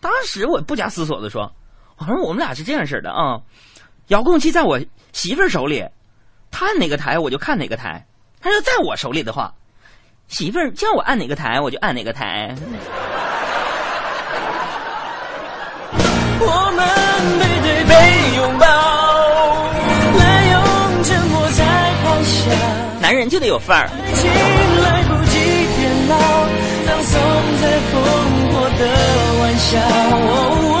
[0.00, 1.52] 当时我不假思索的说
[1.98, 3.40] ：“我说我们俩是这样式的啊，
[4.08, 4.80] 遥控器在我
[5.12, 5.84] 媳妇儿手里。”
[6.50, 8.04] 他按哪个台我就看哪个台，
[8.40, 9.52] 他要在我手里的话，
[10.28, 12.54] 媳妇儿叫我按哪个台我就按哪个台。
[16.42, 16.84] 我们
[17.38, 17.94] 背对背
[18.36, 18.66] 拥抱，
[20.18, 21.64] 来用沉默在
[22.04, 22.50] 咆哮。
[23.00, 23.88] 男人就得有范儿。
[23.88, 24.30] 爱情
[24.82, 25.38] 来不及
[25.76, 26.14] 变老，
[26.86, 27.20] 葬送
[27.60, 27.94] 在烽
[28.52, 28.82] 火的
[29.40, 30.79] 玩笑。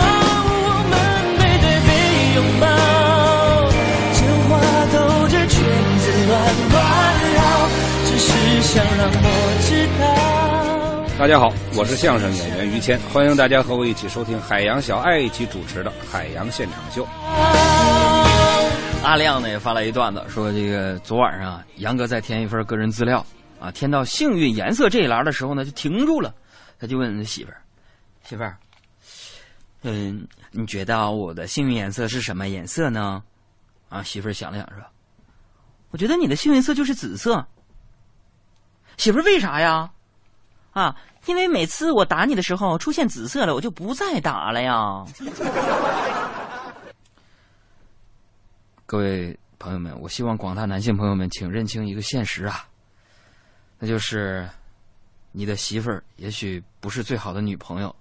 [8.70, 9.18] 想让我
[9.66, 11.18] 知道。
[11.18, 17.04] 大家好，我是相声演员于谦，欢迎大家和我一起收听海洋小爱一起主持的《海洋现场秀》。
[19.02, 23.26] 阿亮呢也发来一段子，说这个昨晚上啊杨哥在填一份个人资料
[23.58, 26.32] 啊，填到幸运颜色这一栏的时候呢，就停住了，
[26.78, 27.60] 他就问媳妇儿
[28.22, 28.56] ：“媳妇儿，
[29.82, 33.20] 嗯，你觉得我的幸运颜色是什么颜色呢？”
[33.90, 34.84] 啊，媳妇儿想了想说
[35.90, 37.44] ：“我觉得你的幸运色就是紫色。”
[39.00, 39.90] 媳妇儿为啥呀？
[40.72, 45.02] 啊，因为每次我打你的时候出现紫色了，我就不再打了呀。
[48.84, 52.66] 各位朋友们，我希望广大男性朋友们，请认清一个现实啊，
[53.78, 54.46] 那就是
[55.32, 57.96] 你的媳妇儿也许不是最好的女朋友，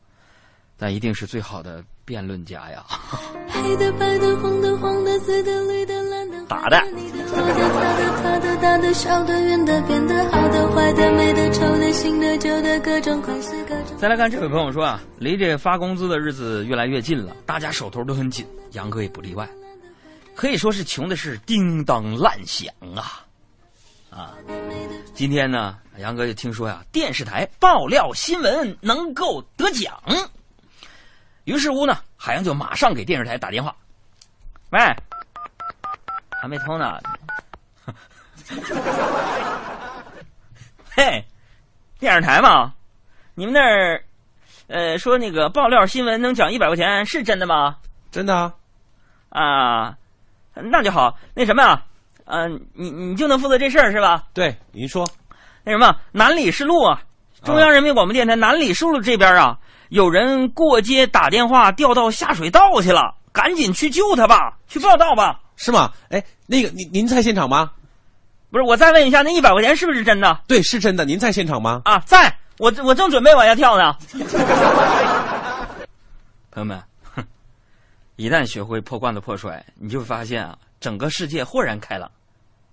[0.75, 2.83] 但一定是最好的辩论家呀。
[3.47, 5.98] 黑的、白的、红的、黄的、紫的、绿的、
[6.49, 6.77] 打的。
[13.97, 19.47] 再来看这位朋友说啊，离这发工资的日子越来越近了，大家手头都很紧，杨哥也不例外，
[20.35, 23.23] 可以说是穷的是叮当乱响啊
[24.09, 24.33] 啊！
[25.13, 30.01] 今天呢，杨哥就听说呀，电视台爆料新闻能够得奖，
[31.43, 33.75] 于是乎呢，海洋就马上给电视台打电话，
[34.71, 34.79] 喂，
[36.41, 36.99] 还没偷呢，
[40.95, 41.23] 嘿，
[41.99, 42.73] 电视台嘛。
[43.35, 44.03] 你们那儿，
[44.67, 47.77] 呃，说那个爆料新闻能奖一百块钱，是真的吗？
[48.11, 48.53] 真的啊。
[49.29, 49.95] 啊，
[50.53, 51.17] 那就好。
[51.33, 51.83] 那什么呀，
[52.25, 54.23] 呃，你你就能负责这事儿是吧？
[54.33, 55.07] 对，您说。
[55.63, 57.01] 那什么，南礼士路啊，
[57.43, 59.57] 中央人民广播电台南礼士路这边啊，
[59.89, 65.39] 有人过街打电话掉到下水道去了，赶紧去救他吧，去报道吧。
[65.59, 65.91] 是吗？
[66.09, 67.69] 哎，那个您您在现场吗？
[68.49, 70.41] 不是，我再问一下，那一百块钱是不是真的？
[70.47, 71.05] 对，是真的。
[71.05, 71.81] 您在现场吗？
[71.85, 72.35] 啊，在。
[72.57, 73.95] 我我正准备往下跳呢，
[76.51, 76.81] 朋友们，
[77.15, 77.23] 哼，
[78.17, 82.11] 一旦学会破罐子破摔，你就会发现啊，整个世界豁然开朗。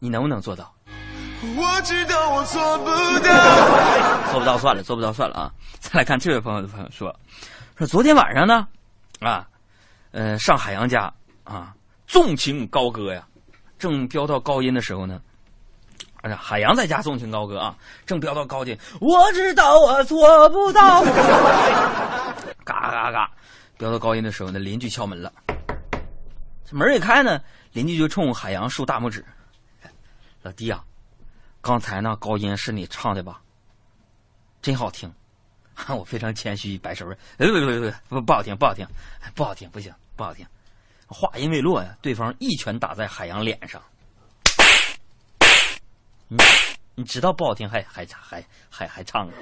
[0.00, 0.74] 你能不能做到？
[1.56, 2.86] 我知道我做不
[3.20, 3.30] 到，
[4.32, 5.52] 做不到算了，做不到算了啊！
[5.78, 7.14] 再来看这位朋友的朋友说，
[7.78, 8.66] 说昨天晚上呢，
[9.20, 9.46] 啊，
[10.10, 11.12] 呃，上海洋家
[11.44, 11.75] 啊，
[12.06, 13.26] 纵情高歌呀，
[13.78, 15.20] 正飙到高音的时候呢。
[16.22, 21.04] 哎呀，海洋在家纵情高歌啊，正飙到高点，我知道我做不到。
[22.64, 23.30] 嘎嘎嘎，
[23.78, 25.32] 飙到高音的时候呢，邻居敲门了。
[26.64, 27.40] 这门一开呢，
[27.72, 29.24] 邻居就冲海洋竖大拇指
[30.42, 30.82] ：“老弟啊，
[31.60, 33.40] 刚才那高音是你唱的吧？
[34.60, 35.12] 真好听。
[35.94, 38.84] ”我非常谦虚，摆手说：“不不不不，不好听，不好听，
[39.34, 40.44] 不好听，不行，不好听。”
[41.06, 43.80] 话音未落呀，对方一拳打在海洋脸上。
[46.28, 46.36] 你
[46.96, 49.32] 你知道不好听还还还还还唱啊？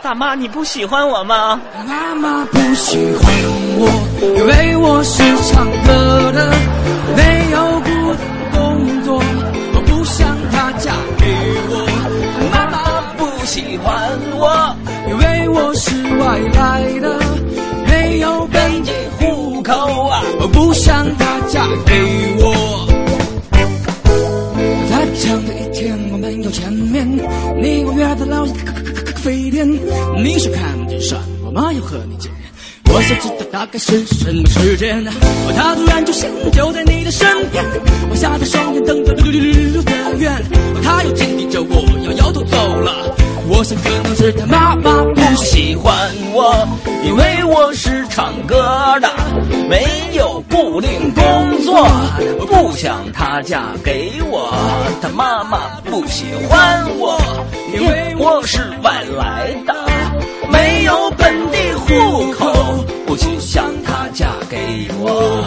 [0.00, 1.60] 大妈，你不喜欢我吗？
[1.86, 3.34] 妈妈不喜欢
[3.80, 3.90] 我，
[4.38, 5.22] 因为我是
[5.52, 6.54] 唱歌的，
[7.16, 8.22] 没有固定
[8.52, 9.18] 工作，
[9.74, 11.26] 我不想她嫁给
[11.68, 11.74] 我。
[12.52, 14.76] 妈妈不喜欢我，
[15.08, 17.18] 因为我是外来的，
[18.52, 19.72] 本地户口
[20.06, 21.94] 啊，我不想她嫁给
[22.38, 22.86] 我。
[24.90, 27.06] 在这样的一天，我们又见面。
[27.60, 28.72] 你我约在老咖
[29.16, 29.68] 啡店，
[30.22, 32.42] 你说看不见山，我妈要和你见面。
[32.90, 35.04] 我想知道大概是什么时间，
[35.54, 37.62] 他突然出现就在你的身边，
[38.10, 40.42] 我吓得双眼瞪得溜溜溜溜的圆，
[40.82, 43.14] 他又紧盯着我，摇摇头走了。
[43.50, 45.92] 我想可能是他妈妈不喜欢
[46.32, 46.68] 我，
[47.02, 48.56] 因为我是唱歌
[49.00, 49.08] 的，
[49.68, 51.86] 没有固定工作，
[52.46, 54.52] 不想她嫁给我。
[55.00, 57.18] 她妈妈不喜欢我，
[57.74, 59.74] 因为我是外来的，
[60.50, 64.58] 没有本地户口，不想她嫁给
[64.98, 65.42] 我。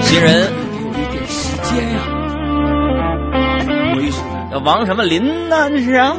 [0.00, 0.52] 新人，
[4.60, 5.70] 王什么林呢？
[5.70, 6.14] 这是啊，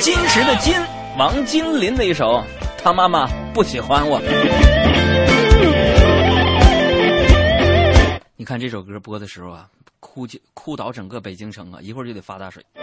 [0.00, 0.74] 金石的金，
[1.16, 2.42] 王金林的一首，
[2.82, 4.20] 他妈妈不喜欢我。
[8.36, 9.66] 你看这首歌播的时候啊，
[10.00, 12.62] 哭哭倒整个北京城啊，一会儿就得发大水。
[12.74, 12.82] 太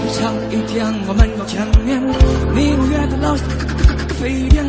[0.00, 2.00] 平长一天，我们要见面。
[2.54, 3.34] 你我约的老
[4.22, 4.64] 飞天，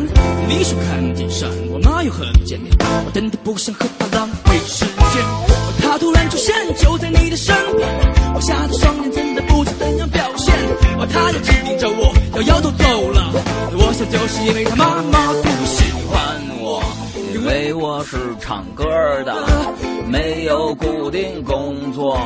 [0.48, 2.74] 你说看见山，我妈又和你见面。
[3.06, 5.24] 我真的不想和他浪费时间。
[5.80, 7.88] 他突然出现就在你的身边，
[8.34, 10.52] 我吓得双眼真的不知怎样表现。
[11.08, 13.30] 他又紧盯着我，摇摇头走了。
[13.76, 16.82] 我想就是因为他妈妈不喜欢我，
[17.32, 18.84] 因为我是唱歌
[19.24, 19.32] 的，
[20.08, 22.18] 没有固定工作，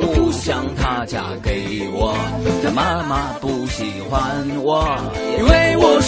[0.00, 2.16] 不想她嫁给我。
[2.62, 4.86] 她妈妈不喜欢我，
[5.38, 6.00] 因为我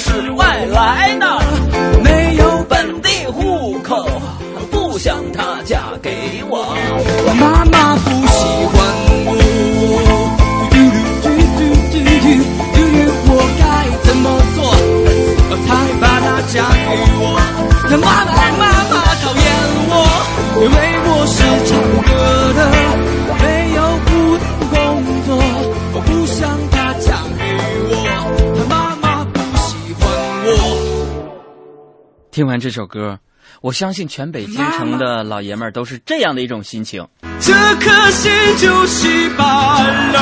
[32.38, 33.18] 听完这首歌，
[33.62, 37.04] 我相信全北京城的老爷们儿都是这样的一种心情。
[37.40, 40.20] 这颗心就稀巴了。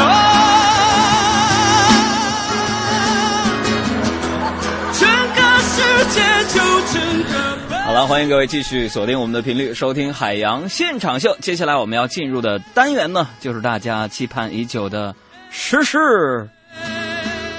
[4.95, 6.23] 整个世界
[6.55, 11.37] 就真的好了，欢迎各位继续锁定我们的频率，收听海洋现场秀。
[11.43, 15.15] 接下来我们要进入的单元呢，就是大家期盼已久的
[15.51, 16.49] 时事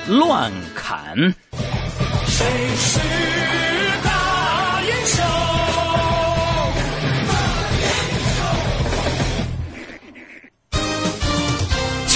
[0.07, 1.15] 乱砍。
[2.25, 2.43] 谁
[2.75, 2.99] 是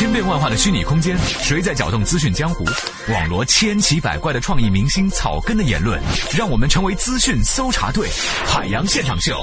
[0.01, 2.65] 千变万化的虚拟空间，谁在搅动资讯江湖？
[3.13, 6.01] 网罗千奇百怪的创意明星草根的言论，
[6.35, 8.09] 让我们成为资讯搜查队。
[8.43, 9.35] 海洋现场秀，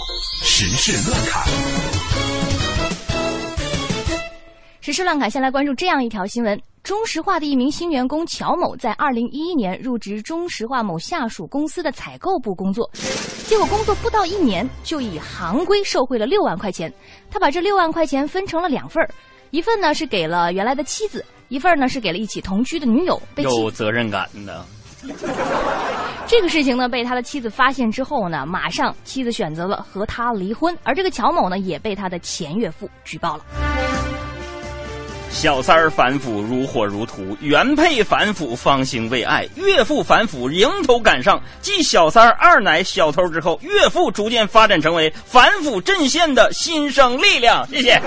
[0.42, 1.46] 时事乱砍。
[4.80, 12.90] 时事乱侃，先来关注这样一条新闻：中石化的一名新员工乔某，在二零一一年入职中石化某下属公司的采购部工作，
[13.46, 16.92] 结果工作不到一年，就以行规受贿了六万块钱。
[17.30, 19.08] 他把这六万块钱分成了两份儿，
[19.50, 23.20] 一份呢是给了原来的妻子，一份呢是给了一起同居的女友。
[23.34, 24.64] 被有责任感的，
[26.26, 33.44] 这个事情呢，被他的妻子发现之后呢，马上妻子选择了和他离婚，而这个乔某呢，也被他的前岳父举报了。
[35.40, 41.40] 小三儿反腐如火如荼，原配反腐方兴未艾，岳父反腐迎头赶上。
[41.62, 47.64] 继小三儿、二奶、小偷之后，岳父逐渐发展成为反腐阵线的新生力量。
[47.68, 48.02] 谢谢。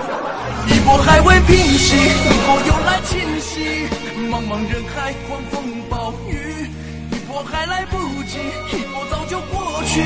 [0.68, 3.88] 一波还未平息，一波又来侵袭，
[4.30, 6.68] 茫茫人海，狂风暴雨，
[7.14, 8.40] 一波还来不及，
[8.76, 10.02] 一波早就过去，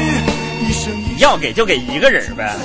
[0.64, 2.56] 一生一要给就给一个人呗。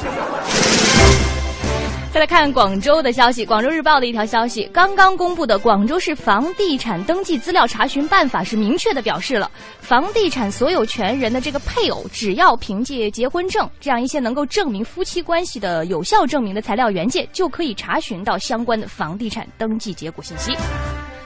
[2.13, 9.49] 再来看广州的消息，广州日报的一条消息，刚刚公布的广州市房地产登记资料查询办法是明确的表示了，
[9.81, 20.53] 房地产所有权人的这个配偶，只要凭借结婚证这样一些能够证明夫妻关系的有效证明的材料原件，就可以查询到相关的房地产登记结果信息。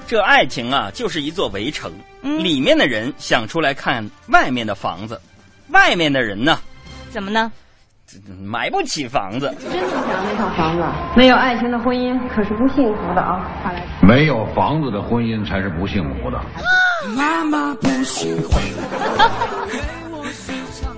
[0.06, 5.18] 这爱情啊，就是一座围城，里面的人想出来看外面的房子，
[5.68, 6.60] 外面的人呢，
[7.10, 7.50] 怎么呢？
[8.44, 9.54] 买不起房子。
[9.60, 10.84] 真不想那套房子，
[11.16, 13.48] 没有爱情的婚姻可是不幸福的啊！
[13.62, 16.40] 看来没有房子的婚姻才是不幸福的。
[17.16, 18.60] 妈妈不喜欢。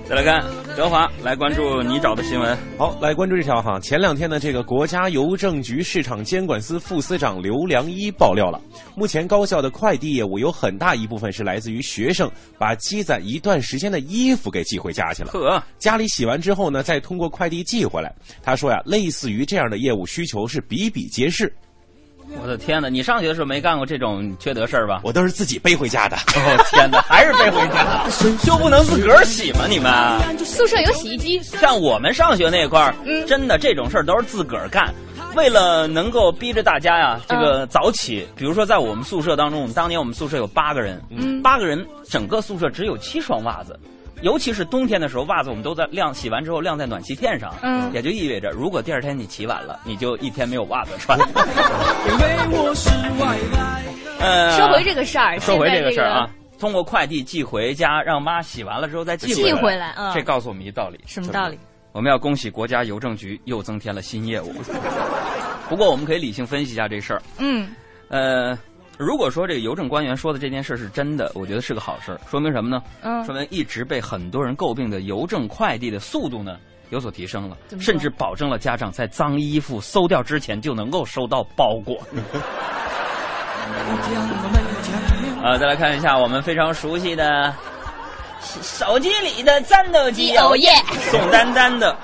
[0.07, 0.41] 再来看
[0.77, 2.57] 德华，来关注你找的新闻。
[2.77, 3.77] 好，来关注这条哈。
[3.81, 8.61] 前两天呢，这个国家邮政局市场监管司副司长刘良一爆料了，
[8.95, 15.31] 目前高校的快递业务有很大一部分是来自于学生把积攒一段时间的衣服给寄回家去了。
[15.31, 18.15] 呵，家里洗完之后呢，再通过快递寄回来。
[18.41, 21.53] 他说呀，类似于这样的业务需求是比比皆是。
[22.41, 22.89] 我的天哪！
[22.89, 25.01] 你上学的时候没干过这种缺德事儿吧？
[25.03, 26.15] 我都是自己背回家的。
[26.17, 28.03] 哦天哪，还是背回家，
[28.43, 29.65] 就不能自个儿洗吗？
[29.69, 29.91] 你们
[30.45, 32.93] 宿舍有洗衣机，像我们上学那块儿，
[33.25, 34.93] 真的这种事儿都是自个儿干。
[35.35, 43.79] 为了能够逼着大家呀，这个早起，比如说在我们宿舍当中，我们当年我们宿舍有八个人，嗯八个人整个宿舍只有七双袜子。
[44.21, 51.17] 尤其是冬天的时候，袜子我们都在晾，洗完之后晾在暖气片上，嗯也就意味着，如果第二天你起晚了，你就一天没有袜子穿。
[54.19, 61.59] 呃，说回这个事儿，说回这个事儿啊，通过快递寄回家，让妈洗完了之后再寄寄回回来嗯这告诉我们一道理，什么道理？
[61.91, 64.53] 我们要恭喜国家邮政局又增添了新业务。
[65.69, 67.21] 不过我们可以理性分析一下这事儿。
[67.39, 67.69] 嗯，
[68.09, 68.57] 呃，
[68.97, 72.81] 如果说这个邮政官员说的这件事是真的，我觉得是个好事儿，说明什么呢？
[73.03, 76.57] 嗯说明一直被很多人诟病的邮政快递的速度呢
[76.89, 82.01] 有所提升了甚至保证了家长在脏衣服馊掉之前就能够收到包裹。
[85.43, 87.53] 啊，再来看一下我们非常熟悉的
[88.41, 90.71] 手机里的战斗机，哦耶
[91.11, 91.95] 宋丹丹的。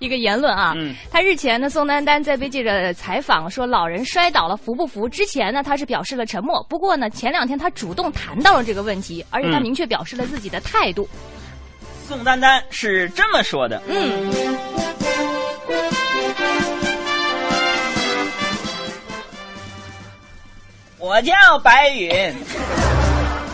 [0.00, 5.08] 一个言论啊，嗯他日前呢，宋丹丹在被记者采访说老人摔倒了扶不扶？
[5.08, 6.66] 之前呢，他是表示了沉默。
[6.68, 11.08] 不过呢，前两天他主动谈到了这个问题，而且他嗯明确表示了自己的态度。
[12.08, 14.32] 宋丹丹是这么说的：“嗯，
[20.98, 22.34] 我叫白云。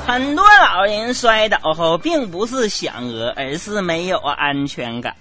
[0.07, 5.15] 很多老人摔倒后，并不是想讹，而是没有安全感，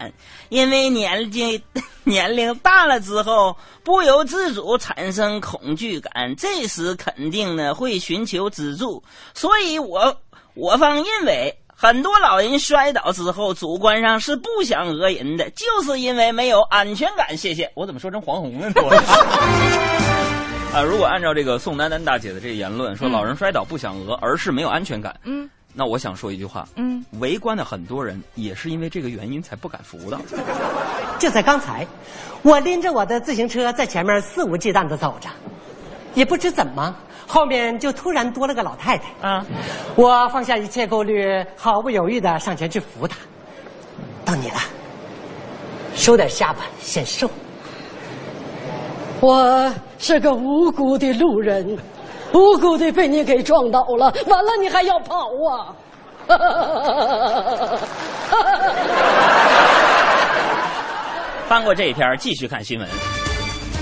[0.50, 1.64] 因为年纪
[2.06, 9.04] 年龄大了之后，不由自主产生恐惧感，这时肯定呢会寻求资助。
[9.34, 10.16] 所以我
[10.54, 17.36] 我方认为。”很多老人摔倒之后，主观上是不想讹人的，就是因为没有安全感。
[17.36, 18.76] 谢谢，我怎么说成黄宏了呢？
[20.76, 30.20] 啊，如果按照这个宋丹丹大姐的这个言论，说嗯老人摔倒不想讹，而是没有安全感，嗯，那我想说一句话，嗯，围观的很多人也是因为这个原因才不敢扶的。
[31.18, 31.88] 就在刚才，
[32.42, 35.30] 我拎着我的自行车在前面肆无忌惮的走着，
[36.14, 36.94] 也不知怎么，
[37.26, 39.06] 后面就突然多了个老太太。
[39.26, 39.46] 啊，
[39.96, 43.16] 我放下一切顾虑，毫不犹豫的上前去扶她。
[44.26, 44.58] 到你了，
[45.96, 47.32] 收点下巴，显瘦。
[49.22, 51.78] 我是个无辜的路人，
[52.34, 55.74] 无辜的被你给撞倒了，完了你还要跑啊！
[61.48, 62.88] 翻过这一篇，继续看新闻。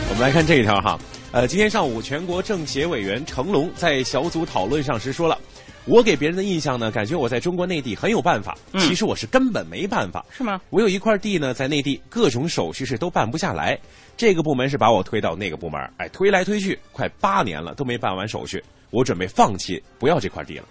[0.09, 0.97] 我们来看这一条哈，
[1.31, 5.37] 呃，今天上午，全国政协委员成龙在小组讨论上时说了，
[5.85, 10.25] 我给别人的印象呢，感觉我在中国内地很有办法，嗯其实我是根本没办法。
[10.31, 10.61] 是吗？
[10.69, 13.77] 我有一块地呢，在内地各种手续是都办不下来，
[14.15, 20.65] 这个部门是把我推到那个部门，哎，推来推去，快八年了都没办完手续，我准备放弃，不要这块地了。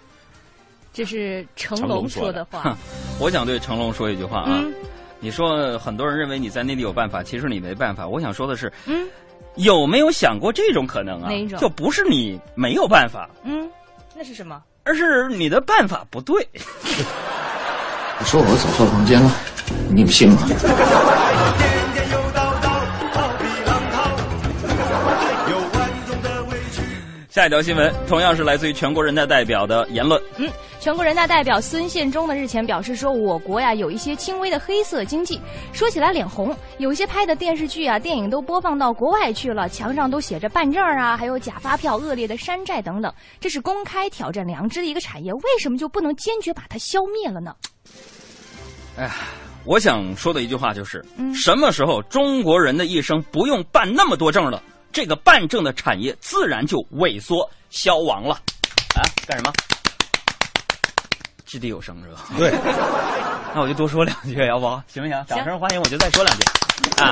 [0.91, 2.77] 这是成龙说说的话。
[3.19, 4.73] 我想对成龙说一句话啊，嗯
[5.19, 8.05] 你说很多人认为你在内地有办法，其实你没办法。
[8.07, 9.07] 我想说的是，嗯，
[9.55, 11.29] 有没有想过这种可能啊？
[11.29, 13.69] 哪一种就不是你没有办法，嗯，
[14.15, 14.61] 那是什么？
[14.83, 16.47] 而是你的办法不对。
[18.19, 19.31] 你说我走错房间了，
[19.89, 20.47] 你有信吗？
[27.33, 30.21] 下一条新闻同样是来自于全国人大代表的言论。
[30.37, 30.47] 嗯，
[30.79, 36.55] 全国人大代表孙宪忠呢日前表示说，我国呀有一些轻微的黑色经济，说起来脸红。
[36.77, 47.51] 有一些拍的电视剧啊、电影都播放到国外去了，墙上都写着办证啊，还有假发票、恶劣的山寨等等，这是公开挑战良知的一个产业，为什么就不能坚决把它消灭了呢？
[48.95, 49.15] 哎呀，
[49.65, 54.61] 我想说的一句话就是：嗯什么时候中国人的一生不用办那么多证了，
[54.93, 58.35] 这个办证的产业自然就萎缩消亡了。
[58.95, 59.51] 啊，干什么？
[61.45, 62.21] 掷地有声是吧？
[62.37, 62.51] 对，
[63.53, 65.25] 那我就多说两句，要不行不行？
[65.27, 66.43] 掌声欢迎，我就再说两句。
[67.01, 67.09] 啊，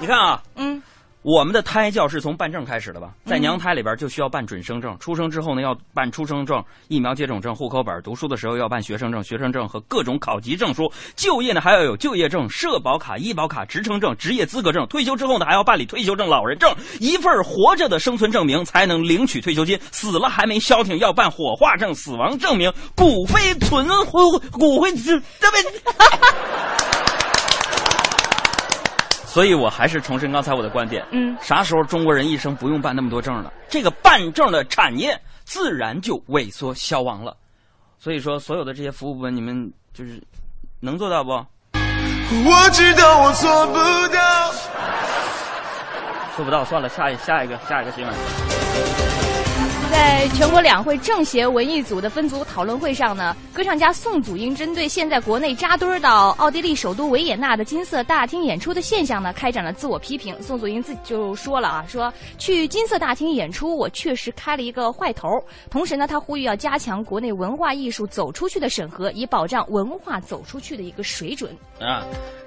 [0.00, 0.80] 你看啊，嗯，
[1.22, 3.10] 我们的胎教是从办证开始的吧？
[3.26, 25.64] 在嗯娘胎里边就需要办准生证，出生之后呢要办出生证、疫苗接种证、户口本，读书的时候要办学生证、学生证和各种考级证书，就业呢还要有就业证、社保卡、医保卡、职称证、职业资格证，退休之后呢还要办理退休证、老人证，一份活着的生存证明才能领取退休金，死了还没消停要办火化证、死亡证明、骨灰存骨骨灰这这边。
[29.30, 33.52] 所以我还是重申刚才我的观点，嗯，啥时候中国人一生不用办那么多证了？
[33.68, 37.36] 这个办证的产业自然就萎缩消亡了。
[37.96, 40.20] 所以说，所有的这些服务部门，你们就是
[40.80, 41.30] 能做到不？
[41.30, 43.74] 我知道我做不
[44.12, 44.52] 到。
[46.34, 49.39] 做不到，算了，下一下一个下一个新闻。
[49.90, 60.40] 在全国两会政协文艺组的分组讨论会上呢，歌唱家宋祖英针对现在国内扎堆儿到奥地利首都维也纳的金色大厅演出的现象呢，开展了自我批评。
[60.40, 65.28] 宋祖英自己就说了啊，说去金色大厅演出，我确实开了一个坏头。
[65.68, 71.50] 同时呢，他呼吁要加强国内文化艺术走出去的审核，以保障文化走出去的一个水准。
[71.80, 72.04] 啊，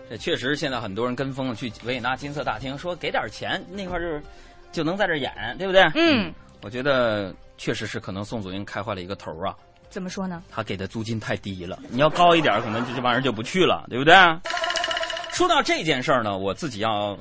[0.09, 4.23] 这确实现在很多人跟风去维也纳金色大厅，说给点钱那块儿就是
[4.71, 5.81] 就能在这儿演，对不对？
[5.95, 6.33] 嗯，
[6.63, 9.53] 我觉得确实是可能宋祖英开坏了一个头啊，
[9.89, 10.41] 怎么说呢？
[10.49, 14.15] 他给的租金太低了，你要高一点，可能这这帮人就不去了，对不对？
[15.33, 17.17] 说到这件事儿呢，我自己要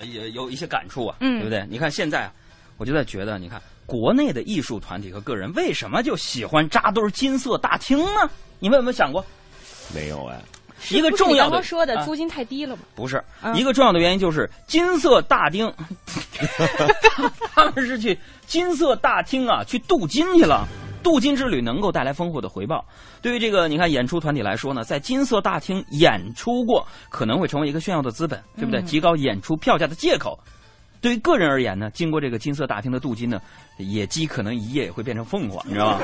[0.00, 1.64] 也有有一些感触啊，嗯对不对？
[1.70, 2.32] 你看现在啊，
[2.78, 8.28] 我就在觉得，你看国内的艺术团体和个人为什么就喜欢扎堆儿金色大厅呢？
[8.58, 9.24] 你们有没有想过？
[9.94, 10.40] 没有哎，
[10.90, 12.82] 一个重要的刚刚说的啊租金太低了吗？
[12.94, 15.72] 不是、嗯一个重要的原因，就是金色大厅，
[17.54, 20.66] 他们是去金色大厅啊，去镀金去了。
[21.02, 22.84] 镀金之旅能够带来丰厚的回报。
[23.22, 28.80] 对于这个你看演出团体来说呢，在金色大厅演出过，可能会成为一个炫耀的资本，对不对？
[28.80, 30.38] 嗯提高演出票价的借口。
[31.00, 33.40] 对于个人而言呢，经过这个金色大厅的镀金呢，
[33.78, 36.00] 野鸡可能一夜也会变成凤凰，你知道吗？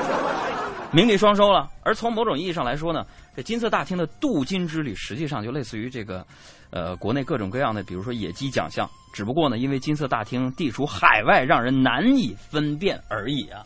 [0.91, 1.69] 名利双收了。
[1.83, 6.25] 而从某种意义上来说呢，这金色大厅的镀金之旅实际上就类似于这个，
[6.69, 13.65] 呃，国内各种各样的，比如说野鸡奖项，只不过呢，因为金色大厅地处海外，让人难以分辨而已啊。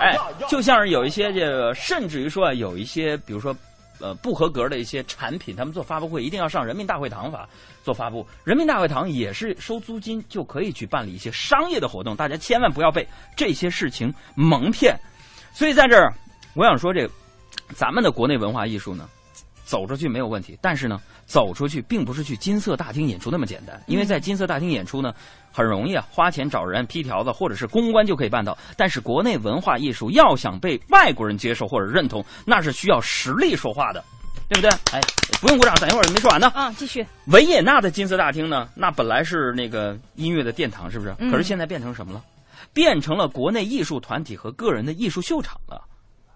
[0.00, 0.16] 哎，
[0.48, 3.54] 就像是有一些这个，甚至于说啊有一些，比如说。
[4.00, 7.48] 呃，不合格的一些产品，他们做发布会一定要上人民大会堂法
[7.84, 8.26] 做发布。
[8.42, 14.98] 人民大会堂也是收租金就可以去办理一些商业的活动，大家千万不要被这些事情蒙骗。
[15.52, 16.12] 所以在这儿，
[16.54, 17.10] 我想说，这个
[17.74, 19.08] 咱们的国内文化艺术呢，
[19.64, 25.14] 走出去没有问题，但是呢，走出去并不是去金色大厅演出那么简单，因为在金色大厅演出呢，
[25.52, 28.56] 很容易啊，花钱找人批条子或者是公关就可以办到。
[28.76, 34.02] 但是国内文化艺术要想被外国人接受或者认同，那是需要实力说话的，
[34.48, 34.70] 对不对？
[34.92, 35.00] 哎，
[35.40, 36.48] 不用鼓掌，等一会儿没说完呢。
[36.54, 37.06] 啊，继续。
[37.26, 41.14] 维也纳的金色大厅呢，那本来是那个音乐的殿堂，是不是？
[41.18, 42.22] 嗯可是现在变成什么了？
[42.72, 45.82] 变成了国内艺术团体和个人的艺术秀场了。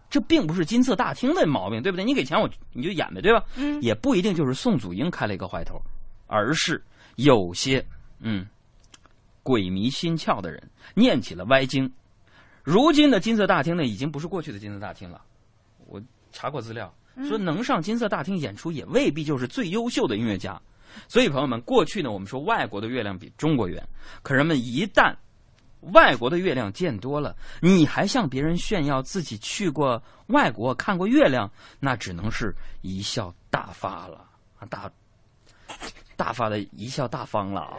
[0.09, 2.05] 这并不是金色大厅的毛病，对不对？
[2.05, 3.45] 你给钱我你就演呗，对吧？
[3.57, 5.81] 嗯也不一定就是宋祖英开了一个坏头，
[6.29, 6.83] 而是
[7.17, 7.85] 有些
[8.21, 8.47] 嗯
[9.43, 11.93] 鬼迷心窍的人念起了歪经。
[12.63, 15.21] 如今的金色大厅呢，已经不是过去的金色大厅了。
[15.87, 16.93] 我查过资料，
[17.29, 20.61] 说能上金色大厅演出，也未必就是最优秀的音乐家。
[21.09, 23.83] 所以，朋友们，过去呢，我们说外国的月亮比中国圆，
[24.23, 25.15] 可人们一旦
[25.93, 34.25] 外国的月亮见多了，你还向别人炫耀自己去过外国看过月亮，那只能是贻笑大发了
[34.59, 34.91] 啊，大
[36.17, 37.75] 大发的贻笑大方了啊！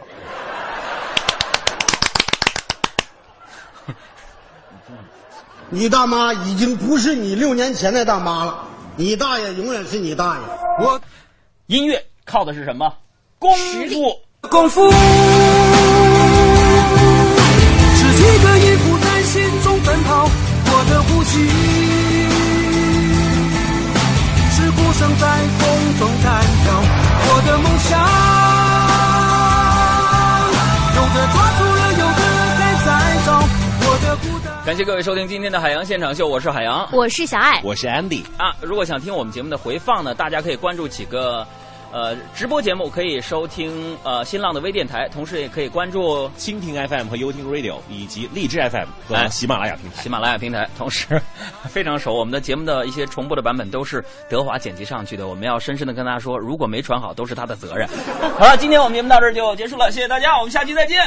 [5.70, 10.42] 你大妈已经不是你六年前的大妈了，你大爷永远是你大爷。
[10.82, 10.98] 我
[11.66, 12.90] 音乐靠的是什么？
[13.38, 13.54] 功
[13.90, 14.80] 夫，功夫。
[18.18, 20.28] 一个音符在心中奔跑，
[20.66, 21.46] 我的呼吸
[24.50, 25.24] 是鼓声在
[25.58, 26.82] 风中单挑，
[27.30, 27.88] 我的梦想
[30.96, 32.22] 有的抓住了，有的
[32.58, 32.88] 还在
[33.24, 33.28] 找，
[33.88, 34.46] 我的孤单。
[34.66, 38.52] 感谢各位收听今天的海洋现场秀，我是海洋，我是小爱，我是 Andy 啊。
[38.60, 41.46] 如果想听我们节目的回放呢，大家可以关注几个
[41.92, 50.02] 呃直播节目，可以收听呃新浪的微电台，同时也可以关注蜻蜓 FM 和优听 Radio 以及荔枝 FM 哎和喜马拉雅平台。
[50.02, 51.20] 喜马拉雅平台，同时
[51.68, 57.88] 非常熟，我们的节目的一些重播的版本都是德华剪辑上去的，我们要深深的跟大家说，如果没传好，都是他的责任。
[58.38, 61.00] 好了，今天我们节目到这儿就结束了，谢谢大家，我们下期再见。